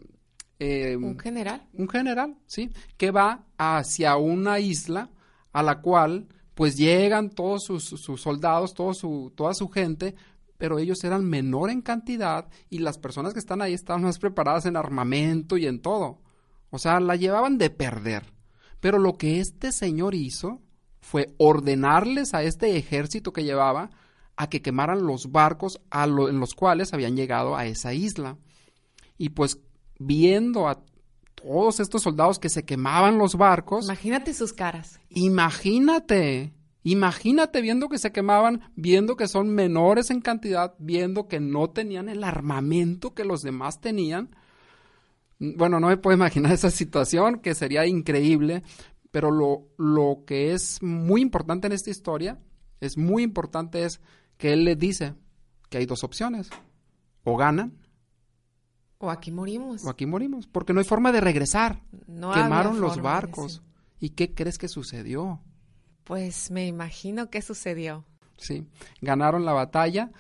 Eh, 0.59 0.97
un 0.97 1.19
general. 1.19 1.69
Un 1.75 1.89
general, 1.89 2.37
sí, 2.47 2.71
que 2.97 3.11
va 3.11 3.45
hacia 3.59 4.17
una 4.17 4.59
isla 4.59 5.11
a 5.53 5.63
la 5.63 5.81
cual 5.81 6.29
pues 6.55 6.79
llegan 6.79 7.29
todos 7.29 7.65
sus, 7.65 8.01
soldados, 8.21 8.73
todo 8.73 8.95
su, 8.95 9.33
toda 9.37 9.53
su 9.53 9.69
gente, 9.69 10.15
pero 10.57 10.79
ellos 10.79 11.05
eran 11.05 11.25
menor 11.25 11.69
en 11.71 11.83
cantidad 11.83 12.49
y 12.71 12.79
las 12.79 12.97
personas 12.97 13.35
que 13.35 13.39
están 13.39 13.61
ahí 13.61 13.75
estaban 13.75 14.03
más 14.03 14.19
preparadas 14.19 14.65
en 14.65 14.77
armamento 14.77 15.59
y 15.59 15.67
en 15.67 15.83
todo. 15.83 16.23
O 16.71 16.79
sea, 16.79 16.99
la 17.01 17.17
llevaban 17.17 17.59
de 17.59 17.69
perder. 17.69 18.33
Pero 18.81 18.99
lo 18.99 19.19
que 19.19 19.41
este 19.41 19.71
señor 19.71 20.15
hizo 20.15 20.63
fue 21.01 21.35
ordenarles 21.39 22.33
a 22.35 22.43
este 22.43 22.77
ejército 22.79 23.33
que 23.35 23.45
llevaba 23.45 23.91
a 24.37 24.49
que 24.49 24.63
quemaran 24.63 25.07
los 25.07 25.31
barcos 25.33 25.81
a 25.91 26.05
en 26.05 26.41
los 26.41 26.55
cuales 26.55 26.93
habían 26.93 27.17
llegado 27.17 27.57
a 27.57 27.67
esa 27.67 27.95
isla. 27.95 28.39
Y 29.19 29.31
pues 29.31 29.61
viendo 29.99 30.69
a 30.69 30.83
todos 31.35 31.81
estos 31.81 32.03
soldados 32.03 32.39
que 32.39 32.49
se 32.49 32.65
quemaban 32.65 33.19
los 33.19 33.37
barcos. 33.37 33.85
Imagínate 33.87 34.35
sus 34.35 34.53
caras. 34.53 35.01
Imagínate. 35.11 36.53
Imagínate 36.83 37.61
viendo 37.63 37.89
que 37.89 37.99
se 37.99 38.13
quemaban, 38.13 38.71
viendo 38.77 39.17
que 39.17 39.27
son 39.27 39.49
menores 39.51 40.11
en 40.11 40.21
cantidad, 40.21 40.75
viendo 40.79 41.27
que 41.27 41.41
no 41.41 41.71
tenían 41.71 42.09
el 42.09 42.23
armamento 42.23 43.13
que 43.13 43.25
los 43.25 43.43
demás 43.43 43.81
tenían. 43.81 44.37
Bueno, 45.39 45.81
no 45.81 45.89
me 45.89 45.97
puedo 45.97 46.17
imaginar 46.17 46.53
esa 46.53 46.71
situación, 46.71 47.41
que 47.41 47.55
sería 47.55 47.87
increíble, 47.87 48.63
pero 49.11 49.31
lo, 49.31 49.69
lo 49.79 50.25
que 50.27 50.53
es 50.53 50.83
muy 50.83 51.23
importante 51.23 51.67
en 51.67 51.73
esta 51.73 51.91
historia, 51.91 52.39
es 52.81 52.97
muy 52.97 53.23
importante 53.23 53.85
es 53.85 54.01
que 54.37 54.53
él 54.53 54.65
les 54.65 54.79
dice 54.79 55.15
que 55.71 55.79
hay 55.79 55.87
dos 55.87 56.05
opciones. 56.05 56.51
O 57.25 57.37
ganan 57.37 57.86
o 58.99 59.11
aquí 59.11 59.31
morimos. 59.31 59.85
O 59.85 59.91
aquí 59.91 60.07
morimos, 60.07 60.47
porque 60.47 60.73
no 60.73 60.81
hay 60.81 60.87
forma 60.87 61.13
de 61.13 61.21
regresar. 61.21 61.83
No 62.07 62.33
Quemaron 62.33 62.81
los 62.81 63.01
barcos. 63.01 63.63
¿Y 63.99 64.11
qué 64.11 64.35
crees 64.35 64.59
que 64.59 64.69
sucedió? 64.69 65.41
Pues 66.05 66.51
me 66.51 66.67
imagino 66.67 67.31
qué 67.31 67.43
sucedió. 67.43 68.05
Sí, 68.37 68.67
ganaron 69.01 69.45
la 69.45 69.53
batalla 69.53 70.13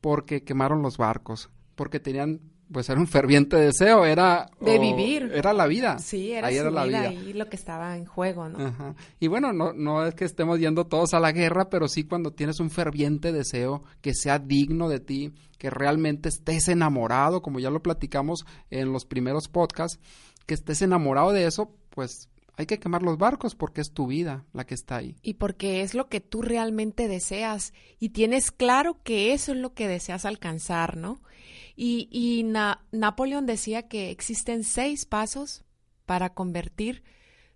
porque 0.00 0.44
quemaron 0.44 0.82
los 0.82 0.98
barcos, 0.98 1.50
porque 1.74 2.00
tenían 2.00 2.40
pues 2.72 2.88
era 2.88 2.98
un 2.98 3.06
ferviente 3.06 3.56
deseo, 3.56 4.04
era... 4.04 4.50
De 4.60 4.78
vivir. 4.78 5.30
Era 5.34 5.52
la 5.52 5.66
vida. 5.66 5.98
Sí, 5.98 6.32
era, 6.32 6.50
su 6.50 6.70
la 6.70 6.84
vida, 6.84 7.12
y 7.12 7.32
lo 7.34 7.48
que 7.48 7.56
estaba 7.56 7.96
en 7.96 8.06
juego, 8.06 8.48
¿no? 8.48 8.66
Ajá. 8.66 8.94
Y 9.20 9.28
bueno, 9.28 9.52
no, 9.52 9.72
no 9.72 10.04
es 10.06 10.14
que 10.14 10.24
estemos 10.24 10.58
yendo 10.58 10.86
todos 10.86 11.14
a 11.14 11.20
la 11.20 11.32
guerra, 11.32 11.68
pero 11.68 11.88
sí 11.88 12.04
cuando 12.04 12.32
tienes 12.32 12.60
un 12.60 12.70
ferviente 12.70 13.32
deseo 13.32 13.82
que 14.00 14.14
sea 14.14 14.38
digno 14.38 14.88
de 14.88 15.00
ti, 15.00 15.32
que 15.58 15.70
realmente 15.70 16.28
estés 16.28 16.68
enamorado, 16.68 17.42
como 17.42 17.60
ya 17.60 17.70
lo 17.70 17.82
platicamos 17.82 18.44
en 18.70 18.92
los 18.92 19.04
primeros 19.04 19.48
podcasts, 19.48 20.00
que 20.46 20.54
estés 20.54 20.82
enamorado 20.82 21.32
de 21.32 21.46
eso, 21.46 21.70
pues 21.90 22.28
hay 22.56 22.66
que 22.66 22.78
quemar 22.78 23.02
los 23.02 23.18
barcos 23.18 23.54
porque 23.54 23.80
es 23.80 23.92
tu 23.92 24.06
vida 24.06 24.44
la 24.52 24.64
que 24.64 24.74
está 24.74 24.96
ahí. 24.96 25.16
Y 25.22 25.34
porque 25.34 25.82
es 25.82 25.94
lo 25.94 26.08
que 26.08 26.20
tú 26.20 26.42
realmente 26.42 27.08
deseas 27.08 27.72
y 27.98 28.10
tienes 28.10 28.50
claro 28.50 29.02
que 29.02 29.32
eso 29.32 29.52
es 29.52 29.58
lo 29.58 29.74
que 29.74 29.88
deseas 29.88 30.24
alcanzar, 30.24 30.96
¿no? 30.96 31.20
Y, 31.74 32.08
y 32.10 32.44
Napoleón 32.92 33.46
decía 33.46 33.88
que 33.88 34.10
existen 34.10 34.64
seis 34.64 35.06
pasos 35.06 35.64
para 36.04 36.34
convertir 36.34 37.02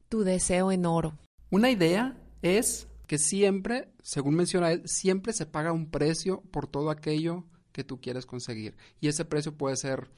tu 0.09 0.22
deseo 0.22 0.72
en 0.72 0.87
oro. 0.87 1.18
Una 1.50 1.70
idea 1.70 2.16
es 2.42 2.88
que 3.06 3.18
siempre, 3.18 3.88
según 4.02 4.35
menciona 4.35 4.72
él, 4.72 4.82
siempre 4.87 5.32
se 5.32 5.46
paga 5.46 5.72
un 5.72 5.90
precio 5.90 6.42
por 6.50 6.66
todo 6.66 6.90
aquello 6.90 7.44
que 7.72 7.85
tú 7.85 8.00
quieres 8.00 8.26
conseguir. 8.26 8.76
Y 9.00 9.09
ese 9.09 9.24
precio 9.24 9.56
puede 9.56 9.76
ser 9.76 10.11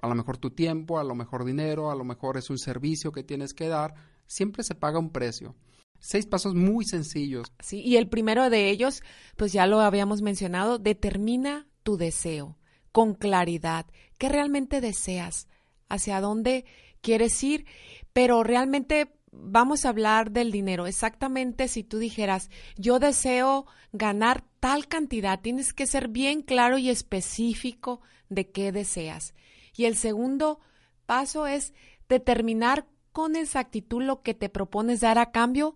a 0.00 0.08
lo 0.08 0.14
mejor 0.14 0.36
tu 0.36 0.50
tiempo, 0.50 0.98
a 0.98 1.04
lo 1.04 1.14
mejor 1.14 1.44
dinero, 1.44 1.90
a 1.90 1.96
lo 1.96 2.04
mejor 2.04 2.36
es 2.36 2.50
un 2.50 2.58
servicio 2.58 3.12
que 3.12 3.24
tienes 3.24 3.54
que 3.54 3.68
dar. 3.68 3.94
Siempre 4.28 4.62
se 4.62 4.76
paga 4.76 5.00
un 5.00 5.10
precio. 5.10 5.56
Seis 5.98 6.26
pasos 6.26 6.54
muy 6.54 6.84
sencillos. 6.84 7.52
Sí, 7.58 7.80
y 7.80 7.96
el 7.96 8.08
primero 8.08 8.50
de 8.50 8.70
ellos, 8.70 9.02
pues 9.36 9.52
ya 9.52 9.66
lo 9.66 9.80
habíamos 9.80 10.22
mencionado, 10.22 10.78
determina 10.78 11.66
tu 11.82 11.96
deseo 11.96 12.56
con 12.92 13.14
claridad. 13.14 13.86
¿Qué 14.16 14.28
realmente 14.28 14.80
deseas? 14.80 15.48
¿Hacia 15.88 16.20
dónde 16.20 16.66
quieres 17.00 17.42
ir? 17.42 17.66
Pero 18.12 18.44
realmente 18.44 19.18
vamos 19.32 19.84
a 19.84 19.88
hablar 19.88 20.30
del 20.30 20.52
dinero. 20.52 20.86
Exactamente 20.86 21.66
si 21.66 21.82
tú 21.82 21.98
dijeras, 21.98 22.50
yo 22.76 22.98
deseo 22.98 23.66
ganar 23.92 24.44
tal 24.60 24.86
cantidad, 24.88 25.40
tienes 25.40 25.72
que 25.72 25.86
ser 25.86 26.08
bien 26.08 26.42
claro 26.42 26.78
y 26.78 26.90
específico 26.90 28.00
de 28.28 28.50
qué 28.50 28.72
deseas. 28.72 29.34
Y 29.74 29.86
el 29.86 29.96
segundo 29.96 30.60
paso 31.06 31.46
es 31.46 31.72
determinar 32.08 32.86
con 33.18 33.34
exactitud 33.34 34.00
lo 34.00 34.22
que 34.22 34.32
te 34.32 34.48
propones 34.48 35.00
dar 35.00 35.18
a 35.18 35.32
cambio 35.32 35.74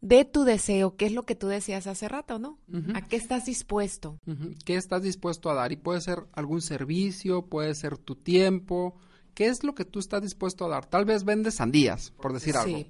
de 0.00 0.24
tu 0.24 0.42
deseo, 0.42 0.96
qué 0.96 1.06
es 1.06 1.12
lo 1.12 1.22
que 1.22 1.36
tú 1.36 1.46
decías 1.46 1.86
hace 1.86 2.08
rato, 2.08 2.40
¿no? 2.40 2.58
¿A 2.94 3.06
qué 3.06 3.14
estás 3.14 3.46
dispuesto? 3.46 4.18
¿Qué 4.64 4.74
estás 4.74 5.04
dispuesto 5.04 5.48
a 5.50 5.54
dar? 5.54 5.70
Y 5.70 5.76
puede 5.76 6.00
ser 6.00 6.26
algún 6.32 6.62
servicio, 6.62 7.42
puede 7.46 7.76
ser 7.76 7.96
tu 7.96 8.16
tiempo, 8.16 8.96
¿qué 9.34 9.46
es 9.46 9.62
lo 9.62 9.76
que 9.76 9.84
tú 9.84 10.00
estás 10.00 10.22
dispuesto 10.22 10.64
a 10.64 10.68
dar? 10.68 10.86
Tal 10.86 11.04
vez 11.04 11.22
vendes 11.22 11.54
sandías, 11.54 12.10
por 12.10 12.32
decir 12.32 12.56
algo. 12.56 12.84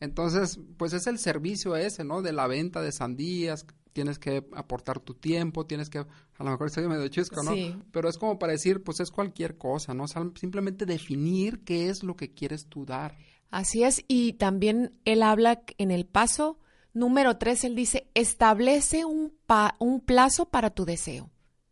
Entonces, 0.00 0.58
pues 0.76 0.92
es 0.92 1.06
el 1.06 1.20
servicio 1.20 1.76
ese, 1.76 2.02
¿no? 2.02 2.22
De 2.22 2.32
la 2.32 2.48
venta 2.48 2.82
de 2.82 2.90
sandías, 2.90 3.64
tienes 3.92 4.18
que 4.18 4.44
aportar 4.54 5.00
tu 5.00 5.14
tiempo, 5.14 5.66
tienes 5.66 5.90
que, 5.90 5.98
a 5.98 6.44
lo 6.44 6.50
mejor 6.50 6.68
estoy 6.68 6.86
medio 6.88 7.08
chisco, 7.08 7.42
¿no? 7.42 7.52
Sí. 7.52 7.76
Pero 7.92 8.08
es 8.08 8.18
como 8.18 8.38
para 8.38 8.52
decir, 8.52 8.82
pues 8.82 9.00
es 9.00 9.10
cualquier 9.10 9.58
cosa, 9.58 9.94
¿no? 9.94 10.06
simplemente 10.08 10.86
definir 10.86 11.64
qué 11.64 11.88
es 11.88 12.02
lo 12.02 12.16
que 12.16 12.32
quieres 12.32 12.66
tú 12.66 12.84
dar. 12.84 13.16
Así 13.50 13.82
es, 13.82 14.04
y 14.06 14.34
también 14.34 14.98
él 15.04 15.22
habla 15.22 15.62
en 15.78 15.90
el 15.90 16.06
paso 16.06 16.58
número 16.92 17.36
tres, 17.36 17.64
él 17.64 17.74
dice, 17.74 18.08
establece 18.14 19.04
un, 19.04 19.32
un 19.78 20.00
plazo 20.00 20.46
para 20.46 20.70
tu 20.70 20.84
deseo. 20.84 21.30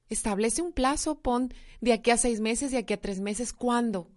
Establece 0.09 0.63
un 0.63 0.73
plazo, 0.73 1.21
pon 1.21 1.53
de 1.81 1.93
aquí 1.93 2.11
a 2.11 2.17
seis 2.17 2.41
meses, 2.41 2.71
de 2.71 2.79
aquí 2.79 2.95
a 2.95 3.01
tres 3.01 3.21
meses, 3.21 3.53
¿cuándo? 3.53 4.11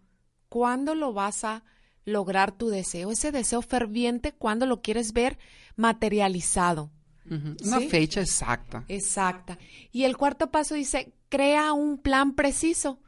¿Cuándo 0.49 0.95
lo 0.95 1.13
vas 1.13 1.43
a 1.43 1.63
lograr 2.05 2.51
tu 2.51 2.69
deseo? 2.69 3.11
Ese 3.11 3.31
deseo 3.31 3.61
ferviente, 3.61 4.31
¿cuándo 4.31 4.65
lo 4.65 4.81
quieres 4.81 5.13
ver 5.13 5.37
materializado? 5.75 6.91
Una 7.29 7.79
fecha 7.81 8.21
exacta. 8.21 8.83
Exacta. 8.87 9.57
Y 9.91 10.03
el 10.03 10.17
cuarto 10.17 10.51
paso 10.51 10.75
dice, 10.75 11.13
crea 11.29 11.73
un 11.73 11.97
plan 11.97 12.33
preciso, 12.33 12.99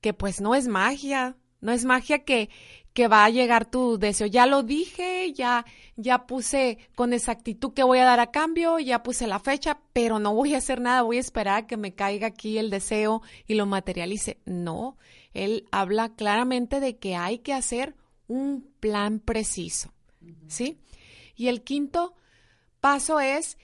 que 0.00 0.12
pues 0.12 0.40
no 0.40 0.54
es 0.54 0.68
magia, 0.68 1.36
no 1.60 1.72
es 1.72 1.84
magia 1.84 2.24
que, 2.24 2.50
que 2.92 3.08
va 3.08 3.24
a 3.24 3.30
llegar 3.30 3.64
tu 3.64 3.98
deseo. 3.98 4.26
Ya 4.26 4.46
lo 4.46 4.62
dije, 4.62 5.32
ya, 5.32 5.64
ya 5.96 6.26
puse 6.26 6.78
con 6.94 7.12
exactitud 7.12 7.72
que 7.72 7.82
voy 7.82 7.98
a 7.98 8.04
dar 8.04 8.20
a 8.20 8.30
cambio, 8.30 8.78
ya 8.78 9.02
puse 9.02 9.26
la 9.26 9.40
fecha, 9.40 9.80
pero 9.92 10.18
no 10.18 10.34
voy 10.34 10.54
a 10.54 10.58
hacer 10.58 10.80
nada, 10.80 11.02
voy 11.02 11.16
a 11.16 11.20
esperar 11.20 11.56
a 11.56 11.66
que 11.66 11.76
me 11.76 11.94
caiga 11.94 12.28
aquí 12.28 12.58
el 12.58 12.70
deseo 12.70 13.22
y 13.46 13.54
lo 13.54 13.66
materialice. 13.66 14.38
No, 14.44 14.96
él 15.32 15.66
habla 15.72 16.14
claramente 16.14 16.80
de 16.80 16.98
que 16.98 17.16
hay 17.16 17.38
que 17.38 17.54
hacer 17.54 17.96
un 18.28 18.70
plan 18.78 19.18
preciso, 19.18 19.92
¿sí? 20.46 20.78
Y 21.34 21.48
el 21.48 21.62
quinto 21.62 22.14
paso 22.84 23.18
es 23.18 23.56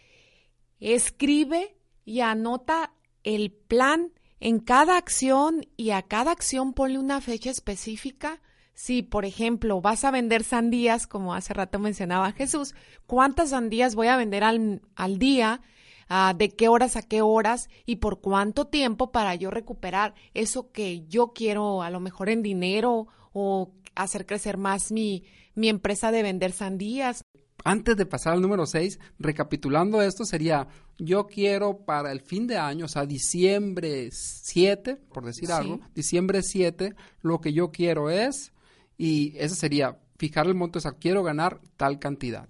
escribe 0.78 1.76
y 2.06 2.20
anota 2.20 2.94
el 3.22 3.52
plan 3.52 4.14
en 4.40 4.60
cada 4.60 4.96
acción 4.96 5.66
y 5.76 5.90
a 5.90 6.00
cada 6.00 6.30
acción 6.30 6.72
ponle 6.72 6.98
una 6.98 7.20
fecha 7.20 7.50
específica 7.50 8.40
si, 8.72 9.02
por 9.02 9.26
ejemplo, 9.26 9.82
vas 9.82 10.06
a 10.06 10.10
vender 10.10 10.42
sandías, 10.42 11.06
como 11.06 11.34
hace 11.34 11.52
rato 11.52 11.78
mencionaba 11.78 12.32
Jesús, 12.32 12.74
¿cuántas 13.06 13.50
sandías 13.50 13.94
voy 13.94 14.06
a 14.06 14.16
vender 14.16 14.42
al, 14.42 14.80
al 14.96 15.18
día? 15.18 15.60
Ah, 16.08 16.32
¿De 16.34 16.48
qué 16.48 16.68
horas 16.68 16.96
a 16.96 17.02
qué 17.02 17.20
horas? 17.20 17.68
¿Y 17.84 17.96
por 17.96 18.22
cuánto 18.22 18.68
tiempo 18.68 19.12
para 19.12 19.34
yo 19.34 19.50
recuperar 19.50 20.14
eso 20.32 20.72
que 20.72 21.06
yo 21.08 21.34
quiero, 21.34 21.82
a 21.82 21.90
lo 21.90 22.00
mejor 22.00 22.30
en 22.30 22.40
dinero 22.40 23.08
o 23.34 23.74
hacer 23.94 24.24
crecer 24.24 24.56
más 24.56 24.90
mi, 24.90 25.24
mi 25.54 25.68
empresa 25.68 26.10
de 26.10 26.22
vender 26.22 26.52
sandías? 26.52 27.22
Antes 27.64 27.96
de 27.96 28.06
pasar 28.06 28.32
al 28.32 28.40
número 28.40 28.66
6, 28.66 28.98
recapitulando 29.18 30.00
esto, 30.00 30.24
sería, 30.24 30.68
yo 30.98 31.26
quiero 31.26 31.78
para 31.78 32.10
el 32.12 32.20
fin 32.20 32.46
de 32.46 32.56
año, 32.56 32.86
o 32.86 32.88
sea, 32.88 33.04
diciembre 33.04 34.08
7, 34.10 34.96
por 35.12 35.24
decir 35.24 35.52
algo, 35.52 35.80
diciembre 35.94 36.42
7, 36.42 36.94
lo 37.22 37.40
que 37.40 37.52
yo 37.52 37.70
quiero 37.70 38.08
es 38.10 38.52
y 38.96 39.34
eso 39.38 39.54
sería 39.54 39.98
fijar 40.18 40.46
el 40.46 40.54
monto 40.54 40.78
exacto. 40.78 41.00
Quiero 41.00 41.22
ganar 41.22 41.60
tal 41.78 41.98
cantidad. 41.98 42.48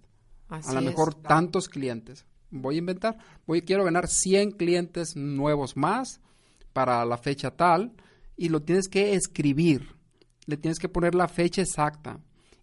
a 0.48 0.72
lo 0.72 0.80
mejor 0.80 1.14
tantos 1.14 1.68
clientes. 1.68 2.26
Voy 2.50 2.74
a 2.74 2.78
inventar. 2.78 3.18
Voy, 3.46 3.62
quiero 3.62 3.84
ganar 3.84 4.08
100 4.08 4.52
clientes 4.52 5.14
nuevos 5.14 5.76
más 5.76 6.20
para 6.72 7.04
la 7.04 7.16
fecha 7.18 7.52
tal 7.52 7.92
y 8.36 8.48
lo 8.48 8.62
tienes 8.62 8.88
que 8.88 9.14
escribir. 9.14 9.94
Le 10.46 10.56
tienes 10.56 10.80
que 10.80 10.88
poner 10.88 11.14
la 11.14 11.28
fecha 11.28 11.62
exacta. 11.62 12.18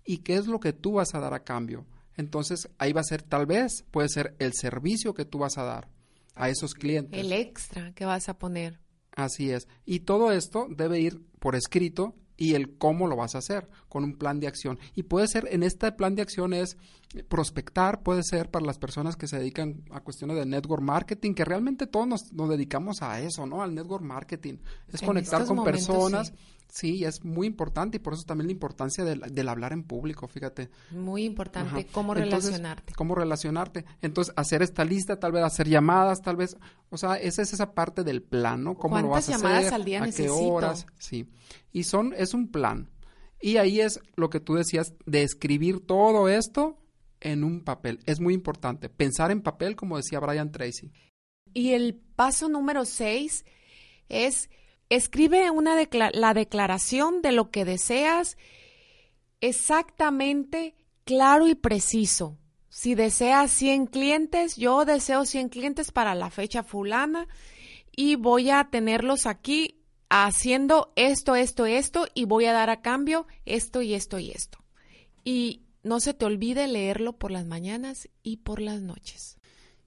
¿Y 0.05 0.17
qué 0.17 0.35
es 0.35 0.47
lo 0.47 0.59
que 0.59 0.73
tú 0.73 0.93
vas 0.93 1.15
a 1.15 1.21
dar 1.21 1.33
a 1.33 1.45
cambio? 1.45 1.85
Entonces 2.17 2.69
ahí 2.77 2.93
va 2.93 3.01
a 3.01 3.05
ser 3.05 3.21
tal 3.21 3.45
vez, 3.45 3.85
puede 3.91 4.09
ser 4.09 4.35
el 4.39 4.53
servicio 4.53 5.13
que 5.13 5.25
tú 5.25 5.39
vas 5.39 5.57
a 5.57 5.63
dar 5.63 5.87
a 6.35 6.49
esos 6.49 6.73
clientes. 6.73 7.19
El 7.19 7.31
extra 7.31 7.93
que 7.93 8.05
vas 8.05 8.27
a 8.29 8.37
poner. 8.37 8.79
Así 9.11 9.51
es. 9.51 9.67
Y 9.85 10.01
todo 10.01 10.31
esto 10.31 10.67
debe 10.69 10.99
ir 10.99 11.21
por 11.39 11.55
escrito 11.55 12.15
y 12.35 12.53
el 12.53 12.77
cómo 12.77 13.07
lo 13.07 13.15
vas 13.15 13.35
a 13.35 13.39
hacer 13.39 13.67
con 13.89 14.03
un 14.03 14.17
plan 14.17 14.39
de 14.39 14.47
acción. 14.47 14.79
Y 14.95 15.03
puede 15.03 15.27
ser, 15.27 15.47
en 15.51 15.63
este 15.63 15.91
plan 15.91 16.15
de 16.15 16.21
acción 16.21 16.53
es 16.53 16.77
prospectar, 17.29 18.03
puede 18.03 18.23
ser 18.23 18.49
para 18.49 18.65
las 18.65 18.77
personas 18.77 19.15
que 19.15 19.27
se 19.27 19.37
dedican 19.37 19.83
a 19.91 20.01
cuestiones 20.01 20.37
de 20.37 20.45
network 20.45 20.81
marketing, 20.81 21.33
que 21.33 21.45
realmente 21.45 21.87
todos 21.87 22.07
nos, 22.07 22.49
dedicamos 22.49 23.01
a 23.01 23.19
eso, 23.21 23.45
¿no? 23.45 23.61
Al 23.61 23.73
network 23.73 24.03
marketing. 24.03 24.57
Es 24.91 25.01
conectar 25.01 25.45
con 25.45 25.63
personas. 25.63 26.33
Sí. 26.69 27.05
es 27.05 27.23
muy 27.23 27.47
importante 27.47 27.95
y 27.95 27.99
por 27.99 28.13
eso 28.13 28.23
también 28.23 28.47
la 28.47 28.51
importancia 28.51 29.05
del, 29.05 29.47
hablar 29.47 29.71
en 29.71 29.83
público, 29.83 30.27
fíjate. 30.27 30.69
Muy 30.91 31.23
importante, 31.23 31.87
cómo 31.91 32.13
relacionarte. 32.13 32.93
Cómo 32.93 33.15
relacionarte. 33.15 33.85
Entonces, 34.01 34.33
hacer 34.35 34.61
esta 34.61 34.83
lista, 34.83 35.17
tal 35.17 35.31
vez 35.31 35.43
hacer 35.43 35.69
llamadas, 35.69 36.21
tal 36.21 36.35
vez, 36.35 36.57
o 36.89 36.97
sea, 36.97 37.15
esa 37.15 37.41
es 37.41 37.53
esa 37.53 37.73
parte 37.73 38.03
del 38.03 38.21
plan, 38.21 38.63
¿no? 38.63 38.75
¿Cómo 38.75 38.99
lo 38.99 39.09
vas 39.09 39.29
a 39.29 39.33
llamadas 39.33 39.71
al 39.71 39.85
día 39.85 40.03
¿A 40.03 40.11
qué 40.11 40.29
horas? 40.29 40.85
Sí. 40.99 41.29
Y 41.71 41.83
son, 41.83 42.13
es 42.17 42.33
un 42.33 42.49
plan. 42.49 42.89
Y 43.39 43.57
ahí 43.57 43.81
es 43.81 43.99
lo 44.15 44.29
que 44.29 44.39
tú 44.39 44.55
decías 44.55 44.93
de 45.05 45.23
escribir 45.23 45.85
todo 45.85 46.27
esto 46.29 46.77
en 47.19 47.43
un 47.43 47.63
papel. 47.63 47.99
Es 48.05 48.19
muy 48.19 48.33
importante. 48.33 48.89
Pensar 48.89 49.31
en 49.31 49.41
papel, 49.41 49.75
como 49.75 49.97
decía 49.97 50.19
Brian 50.19 50.51
Tracy. 50.51 50.91
Y 51.53 51.73
el 51.73 51.95
paso 51.95 52.49
número 52.49 52.85
seis 52.85 53.45
es 54.09 54.49
escribe 54.89 55.51
una 55.51 55.75
la 56.13 56.33
declaración 56.33 57.21
de 57.21 57.31
lo 57.31 57.51
que 57.51 57.65
deseas 57.65 58.37
exactamente 59.41 60.75
claro 61.03 61.47
y 61.47 61.55
preciso. 61.55 62.37
Si 62.69 62.95
deseas 62.95 63.51
100 63.51 63.87
clientes, 63.87 64.55
yo 64.55 64.85
deseo 64.85 65.25
100 65.25 65.49
clientes 65.49 65.91
para 65.91 66.15
la 66.15 66.29
fecha 66.29 66.63
fulana 66.63 67.27
y 67.95 68.15
voy 68.15 68.51
a 68.51 68.65
tenerlos 68.69 69.25
aquí 69.25 69.76
haciendo 70.09 70.93
esto, 70.95 71.35
esto, 71.35 71.65
esto 71.65 72.07
y 72.13 72.25
voy 72.25 72.45
a 72.45 72.53
dar 72.53 72.69
a 72.69 72.81
cambio 72.81 73.27
esto 73.45 73.81
y 73.81 73.93
esto 73.93 74.19
y 74.19 74.31
esto. 74.31 74.59
Y 75.23 75.63
no 75.83 75.99
se 75.99 76.13
te 76.13 76.25
olvide 76.25 76.67
leerlo 76.67 77.13
por 77.13 77.31
las 77.31 77.45
mañanas 77.45 78.09
y 78.23 78.37
por 78.37 78.61
las 78.61 78.81
noches. 78.81 79.37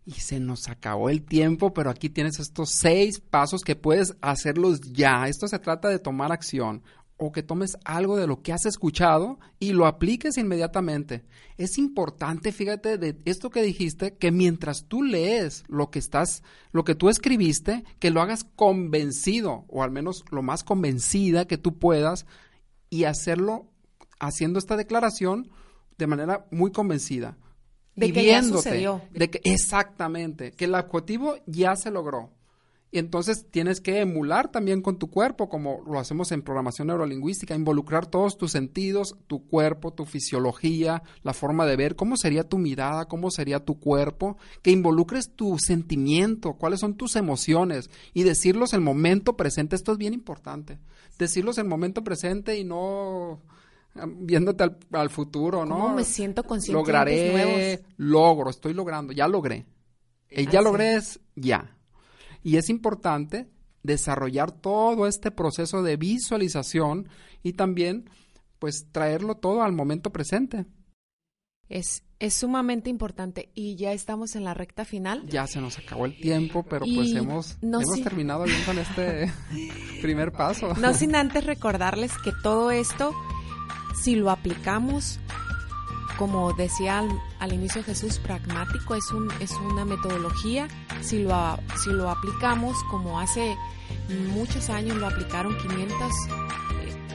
Y 0.04 0.12
se 0.12 0.40
nos 0.40 0.68
acabó 0.68 1.10
el 1.10 1.22
tiempo, 1.22 1.72
pero 1.72 1.90
aquí 1.90 2.08
tienes 2.08 2.40
estos 2.40 2.70
seis 2.70 3.20
pasos 3.20 3.62
que 3.62 3.76
puedes 3.76 4.16
hacerlos 4.22 4.80
ya. 4.80 5.28
Esto 5.28 5.46
se 5.46 5.58
trata 5.58 5.88
de 5.88 5.98
tomar 5.98 6.32
acción 6.32 6.82
o 7.20 7.32
que 7.32 7.42
tomes 7.42 7.76
algo 7.84 8.16
de 8.16 8.26
lo 8.26 8.40
que 8.42 8.52
has 8.52 8.64
escuchado 8.64 9.38
y 9.58 9.72
lo 9.74 9.86
apliques 9.86 10.38
inmediatamente. 10.38 11.22
Es 11.58 11.76
importante, 11.76 12.50
fíjate, 12.50 12.96
de 12.96 13.20
esto 13.26 13.50
que 13.50 13.62
dijiste, 13.62 14.16
que 14.16 14.32
mientras 14.32 14.86
tú 14.86 15.02
lees 15.02 15.64
lo 15.68 15.90
que 15.90 15.98
estás, 15.98 16.42
lo 16.72 16.82
que 16.82 16.94
tú 16.94 17.10
escribiste, 17.10 17.84
que 17.98 18.10
lo 18.10 18.22
hagas 18.22 18.44
convencido, 18.44 19.66
o 19.68 19.82
al 19.82 19.90
menos 19.90 20.24
lo 20.30 20.40
más 20.40 20.64
convencida 20.64 21.46
que 21.46 21.58
tú 21.58 21.78
puedas, 21.78 22.24
y 22.88 23.04
hacerlo 23.04 23.68
haciendo 24.18 24.58
esta 24.58 24.78
declaración 24.78 25.50
de 25.98 26.06
manera 26.06 26.46
muy 26.50 26.72
convencida. 26.72 27.36
De 27.96 28.14
que 28.14 28.24
ya 28.24 28.42
sucedió. 28.42 29.02
De 29.12 29.28
que, 29.28 29.42
exactamente, 29.44 30.52
que 30.52 30.64
el 30.64 30.74
objetivo 30.74 31.36
ya 31.44 31.76
se 31.76 31.90
logró. 31.90 32.30
Y 32.92 32.98
entonces 32.98 33.46
tienes 33.50 33.80
que 33.80 34.00
emular 34.00 34.50
también 34.50 34.82
con 34.82 34.98
tu 34.98 35.10
cuerpo, 35.10 35.48
como 35.48 35.82
lo 35.86 36.00
hacemos 36.00 36.32
en 36.32 36.42
programación 36.42 36.88
neurolingüística, 36.88 37.54
involucrar 37.54 38.06
todos 38.06 38.36
tus 38.36 38.50
sentidos, 38.50 39.16
tu 39.28 39.46
cuerpo, 39.46 39.92
tu 39.92 40.06
fisiología, 40.06 41.04
la 41.22 41.32
forma 41.32 41.66
de 41.66 41.76
ver, 41.76 41.94
cómo 41.94 42.16
sería 42.16 42.48
tu 42.48 42.58
mirada, 42.58 43.06
cómo 43.06 43.30
sería 43.30 43.64
tu 43.64 43.78
cuerpo, 43.78 44.38
que 44.62 44.72
involucres 44.72 45.30
tu 45.36 45.56
sentimiento, 45.58 46.54
cuáles 46.54 46.80
son 46.80 46.94
tus 46.94 47.14
emociones 47.14 47.90
y 48.12 48.24
decirlos 48.24 48.72
en 48.72 48.78
el 48.78 48.84
momento 48.84 49.36
presente. 49.36 49.76
Esto 49.76 49.92
es 49.92 49.98
bien 49.98 50.12
importante. 50.12 50.80
Decirlos 51.16 51.58
en 51.58 51.66
el 51.66 51.70
momento 51.70 52.02
presente 52.02 52.58
y 52.58 52.64
no 52.64 53.40
viéndote 53.94 54.64
al, 54.92 55.10
futuro, 55.10 55.64
¿no? 55.64 55.78
¿Cómo 55.78 55.94
me 55.94 56.04
siento 56.04 56.42
consciente 56.44 56.78
Lograré, 56.78 57.84
logro, 57.96 58.50
estoy 58.50 58.74
logrando, 58.74 59.12
ya 59.12 59.28
logré. 59.28 59.66
El 60.28 60.48
ya 60.48 60.60
logré 60.60 60.94
es 60.94 61.20
ya. 61.34 61.76
Y 62.42 62.56
es 62.56 62.68
importante 62.68 63.48
desarrollar 63.82 64.52
todo 64.52 65.06
este 65.06 65.30
proceso 65.30 65.82
de 65.82 65.96
visualización 65.96 67.08
y 67.42 67.54
también 67.54 68.10
pues 68.58 68.86
traerlo 68.92 69.36
todo 69.36 69.62
al 69.62 69.72
momento 69.72 70.10
presente. 70.10 70.66
Es, 71.68 72.02
es 72.18 72.34
sumamente 72.34 72.90
importante 72.90 73.50
y 73.54 73.76
ya 73.76 73.92
estamos 73.92 74.34
en 74.34 74.44
la 74.44 74.54
recta 74.54 74.84
final. 74.84 75.24
Ya 75.26 75.46
se 75.46 75.60
nos 75.60 75.78
acabó 75.78 76.04
el 76.04 76.20
tiempo, 76.20 76.64
pero 76.64 76.84
pues 76.84 77.14
hemos, 77.14 77.58
hemos 77.62 78.02
terminado 78.02 78.44
bien 78.44 78.62
con 78.64 78.78
este 78.78 79.32
primer 80.02 80.32
paso. 80.32 80.74
No 80.74 80.92
sin 80.94 81.14
antes 81.14 81.44
recordarles 81.44 82.12
que 82.24 82.32
todo 82.42 82.70
esto, 82.70 83.14
si 84.02 84.16
lo 84.16 84.30
aplicamos 84.30 85.20
como 86.20 86.52
decía 86.52 87.02
al, 87.38 87.52
inicio 87.54 87.82
Jesús, 87.82 88.18
pragmático, 88.18 88.94
es, 88.94 89.10
un, 89.10 89.32
es 89.40 89.52
una 89.52 89.86
metodología. 89.86 90.68
Si 91.00 91.22
lo, 91.22 91.58
si 91.82 91.88
lo 91.88 92.10
aplicamos 92.10 92.76
como 92.90 93.18
hace 93.18 93.56
muchos 94.34 94.68
años 94.68 94.98
lo 94.98 95.06
aplicaron 95.06 95.56
500, 95.56 96.12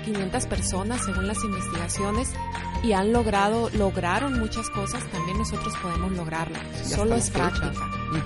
500 0.06 0.44
eh, 0.44 0.48
personas 0.48 1.06
según 1.06 1.28
las 1.28 1.44
investigaciones 1.44 2.34
y 2.82 2.94
han 2.94 3.14
logrado, 3.14 3.70
lograron 3.78 4.40
muchas 4.40 4.72
cosas, 4.72 5.04
también 5.12 5.38
nosotros 5.38 5.76
podemos 5.84 6.12
lograrlo. 6.14 6.58
Solo 6.84 7.14
es 7.14 7.30
práctica. 7.30 7.74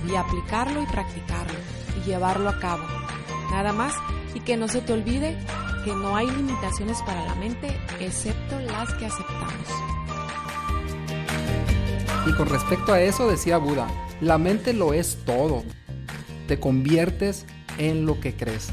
Y 0.08 0.15
aplicarlo 0.15 0.82
y 0.82 0.86
practicarlo 0.86 1.60
y 1.98 2.08
llevarlo 2.08 2.48
a 2.48 2.58
cabo. 2.58 2.84
Nada 3.52 3.74
más. 3.74 3.94
Y 4.34 4.39
que 4.39 4.56
no 4.56 4.70
se 4.70 4.80
te 4.80 4.94
olvide 4.94 5.38
que 5.84 5.94
no 5.94 6.15
hay 6.15 6.32
limitaciones 6.32 7.02
para 7.02 7.26
la 7.26 7.36
mente 7.36 7.68
excepto 8.00 8.60
las 8.62 8.94
que 8.94 9.08
aceptamos. 9.08 9.99
Y 12.30 12.34
con 12.34 12.48
respecto 12.48 12.94
a 12.94 13.02
eso 13.02 13.28
decía 13.28 13.58
Buda, 13.58 13.88
la 14.22 14.38
mente 14.38 14.72
lo 14.72 14.94
es 14.94 15.18
todo. 15.26 15.63
Te 16.48 16.60
conviertes 16.60 17.48
en 17.80 18.06
lo 18.06 18.20
que 18.20 18.36
crees. 18.36 18.70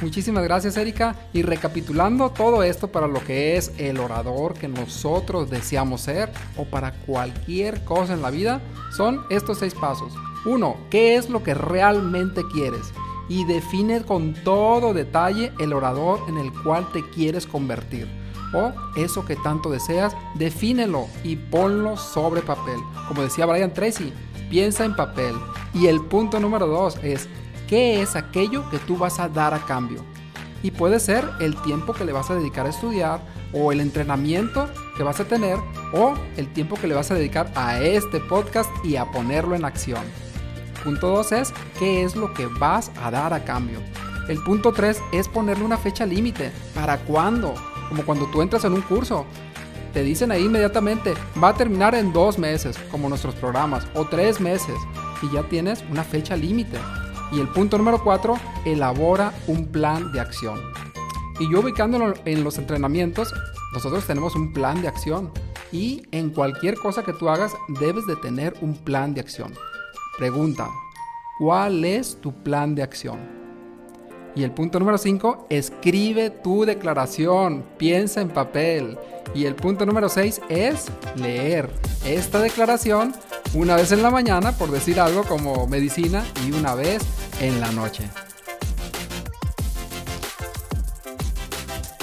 Muchísimas 0.00 0.42
gracias 0.44 0.78
Erika 0.78 1.14
y 1.34 1.42
recapitulando 1.42 2.30
todo 2.30 2.62
esto 2.62 2.90
para 2.90 3.06
lo 3.06 3.22
que 3.22 3.58
es 3.58 3.70
el 3.76 3.98
orador 3.98 4.54
que 4.54 4.68
nosotros 4.68 5.50
deseamos 5.50 6.00
ser 6.00 6.30
o 6.56 6.64
para 6.64 6.92
cualquier 6.92 7.84
cosa 7.84 8.14
en 8.14 8.22
la 8.22 8.30
vida 8.30 8.62
son 8.96 9.26
estos 9.28 9.58
seis 9.58 9.74
pasos. 9.74 10.14
Uno, 10.46 10.78
¿qué 10.88 11.16
es 11.16 11.28
lo 11.28 11.42
que 11.42 11.52
realmente 11.52 12.44
quieres? 12.50 12.94
Y 13.28 13.44
define 13.44 14.04
con 14.04 14.32
todo 14.42 14.94
detalle 14.94 15.52
el 15.58 15.74
orador 15.74 16.20
en 16.28 16.38
el 16.38 16.50
cual 16.62 16.90
te 16.94 17.06
quieres 17.10 17.46
convertir 17.46 18.08
o 18.52 18.72
eso 18.96 19.24
que 19.24 19.36
tanto 19.36 19.70
deseas, 19.70 20.14
defínelo 20.34 21.06
y 21.24 21.36
ponlo 21.36 21.96
sobre 21.96 22.42
papel. 22.42 22.78
Como 23.08 23.22
decía 23.22 23.46
Brian 23.46 23.72
Tracy, 23.72 24.12
piensa 24.50 24.84
en 24.84 24.96
papel. 24.96 25.34
Y 25.74 25.86
el 25.86 26.00
punto 26.00 26.40
número 26.40 26.66
dos 26.66 26.98
es, 27.02 27.28
¿qué 27.68 28.02
es 28.02 28.16
aquello 28.16 28.68
que 28.70 28.78
tú 28.78 28.96
vas 28.96 29.18
a 29.18 29.28
dar 29.28 29.54
a 29.54 29.64
cambio? 29.64 30.04
Y 30.62 30.70
puede 30.70 31.00
ser 31.00 31.28
el 31.40 31.54
tiempo 31.62 31.92
que 31.92 32.04
le 32.04 32.12
vas 32.12 32.30
a 32.30 32.34
dedicar 32.34 32.66
a 32.66 32.70
estudiar, 32.70 33.20
o 33.52 33.72
el 33.72 33.80
entrenamiento 33.80 34.68
que 34.96 35.02
vas 35.02 35.20
a 35.20 35.24
tener, 35.24 35.58
o 35.92 36.14
el 36.36 36.52
tiempo 36.52 36.76
que 36.76 36.88
le 36.88 36.94
vas 36.94 37.10
a 37.10 37.14
dedicar 37.14 37.50
a 37.54 37.80
este 37.80 38.20
podcast 38.20 38.70
y 38.84 38.96
a 38.96 39.10
ponerlo 39.10 39.54
en 39.54 39.64
acción. 39.64 40.02
Punto 40.82 41.08
2 41.08 41.32
es, 41.32 41.54
¿qué 41.78 42.04
es 42.04 42.16
lo 42.16 42.32
que 42.32 42.46
vas 42.46 42.90
a 43.02 43.10
dar 43.10 43.32
a 43.32 43.44
cambio? 43.44 43.80
El 44.28 44.42
punto 44.42 44.72
3 44.72 45.00
es 45.12 45.28
ponerle 45.28 45.64
una 45.64 45.78
fecha 45.78 46.04
límite. 46.04 46.50
¿Para 46.74 46.98
cuándo? 46.98 47.54
Como 47.88 48.04
cuando 48.04 48.26
tú 48.26 48.42
entras 48.42 48.64
en 48.64 48.72
un 48.72 48.82
curso. 48.82 49.26
Te 49.92 50.02
dicen 50.02 50.30
ahí 50.30 50.44
inmediatamente, 50.44 51.14
va 51.42 51.48
a 51.48 51.54
terminar 51.54 51.94
en 51.94 52.12
dos 52.12 52.38
meses, 52.38 52.78
como 52.90 53.08
nuestros 53.08 53.34
programas, 53.34 53.86
o 53.94 54.04
tres 54.04 54.40
meses, 54.40 54.76
y 55.22 55.32
ya 55.32 55.42
tienes 55.44 55.82
una 55.90 56.04
fecha 56.04 56.36
límite. 56.36 56.78
Y 57.32 57.40
el 57.40 57.48
punto 57.48 57.78
número 57.78 58.02
cuatro, 58.04 58.38
elabora 58.64 59.32
un 59.46 59.66
plan 59.66 60.12
de 60.12 60.20
acción. 60.20 60.60
Y 61.38 61.50
yo 61.50 61.60
ubicándolo 61.60 62.14
en 62.24 62.44
los 62.44 62.58
entrenamientos, 62.58 63.34
nosotros 63.72 64.06
tenemos 64.06 64.34
un 64.36 64.52
plan 64.52 64.80
de 64.80 64.88
acción. 64.88 65.32
Y 65.72 66.06
en 66.12 66.30
cualquier 66.30 66.76
cosa 66.76 67.02
que 67.02 67.12
tú 67.12 67.28
hagas, 67.28 67.52
debes 67.80 68.06
de 68.06 68.16
tener 68.16 68.54
un 68.60 68.74
plan 68.76 69.12
de 69.14 69.20
acción. 69.20 69.52
Pregunta, 70.16 70.70
¿cuál 71.38 71.84
es 71.84 72.18
tu 72.20 72.32
plan 72.32 72.74
de 72.74 72.82
acción? 72.82 73.35
Y 74.36 74.44
el 74.44 74.50
punto 74.50 74.78
número 74.78 74.98
5, 74.98 75.46
escribe 75.48 76.28
tu 76.28 76.66
declaración, 76.66 77.64
piensa 77.78 78.20
en 78.20 78.28
papel. 78.28 78.98
Y 79.34 79.46
el 79.46 79.54
punto 79.54 79.86
número 79.86 80.10
6 80.10 80.42
es 80.50 80.86
leer 81.16 81.70
esta 82.04 82.40
declaración 82.40 83.14
una 83.54 83.76
vez 83.76 83.92
en 83.92 84.02
la 84.02 84.10
mañana, 84.10 84.52
por 84.52 84.70
decir 84.70 85.00
algo 85.00 85.24
como 85.24 85.66
medicina, 85.66 86.22
y 86.46 86.52
una 86.52 86.74
vez 86.74 87.02
en 87.40 87.60
la 87.62 87.72
noche. 87.72 88.10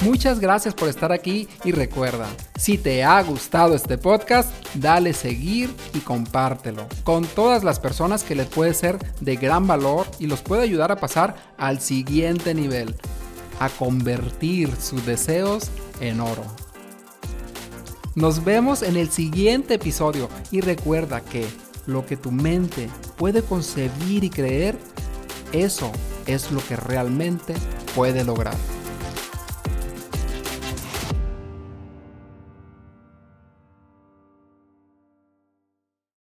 Muchas 0.04 0.42
gracias 0.42 0.74
por 0.74 0.90
estar 0.90 1.14
aquí 1.14 1.48
y 1.64 1.72
recuerda, 1.72 2.28
si 2.58 2.78
te 2.78 3.06
ha 3.06 3.24
gustado 3.24 3.74
este 3.74 3.98
podcast, 3.98 4.52
dale 4.76 5.14
seguir 5.14 5.74
y 5.94 6.00
compártelo 6.00 6.88
con 7.06 7.26
todas 7.26 7.64
las 7.64 7.80
personas 7.80 8.24
que 8.24 8.36
les 8.36 8.48
puede 8.48 8.74
ser 8.74 9.00
de 9.22 9.38
gran 9.38 9.66
valor 9.66 10.06
y 10.20 10.28
los 10.28 10.42
puede 10.42 10.64
ayudar 10.64 10.92
a 10.92 10.98
pasar 10.98 11.36
al 11.58 11.80
siguiente 11.80 12.54
nivel, 12.54 12.96
a 13.62 13.70
convertir 13.70 14.76
sus 14.76 15.06
deseos 15.06 15.72
en 16.02 16.20
oro. 16.20 16.44
Nos 18.14 18.44
vemos 18.44 18.82
en 18.84 18.98
el 18.98 19.10
siguiente 19.10 19.76
episodio 19.76 20.28
y 20.52 20.60
recuerda 20.60 21.22
que 21.22 21.48
lo 21.86 22.06
que 22.06 22.18
tu 22.18 22.30
mente 22.30 22.90
puede 23.16 23.42
concebir 23.42 24.26
y 24.26 24.30
creer, 24.30 24.78
eso 25.54 25.94
es 26.28 26.52
lo 26.52 26.62
que 26.68 26.76
realmente 26.76 27.54
puede 27.96 28.26
lograr. 28.26 28.56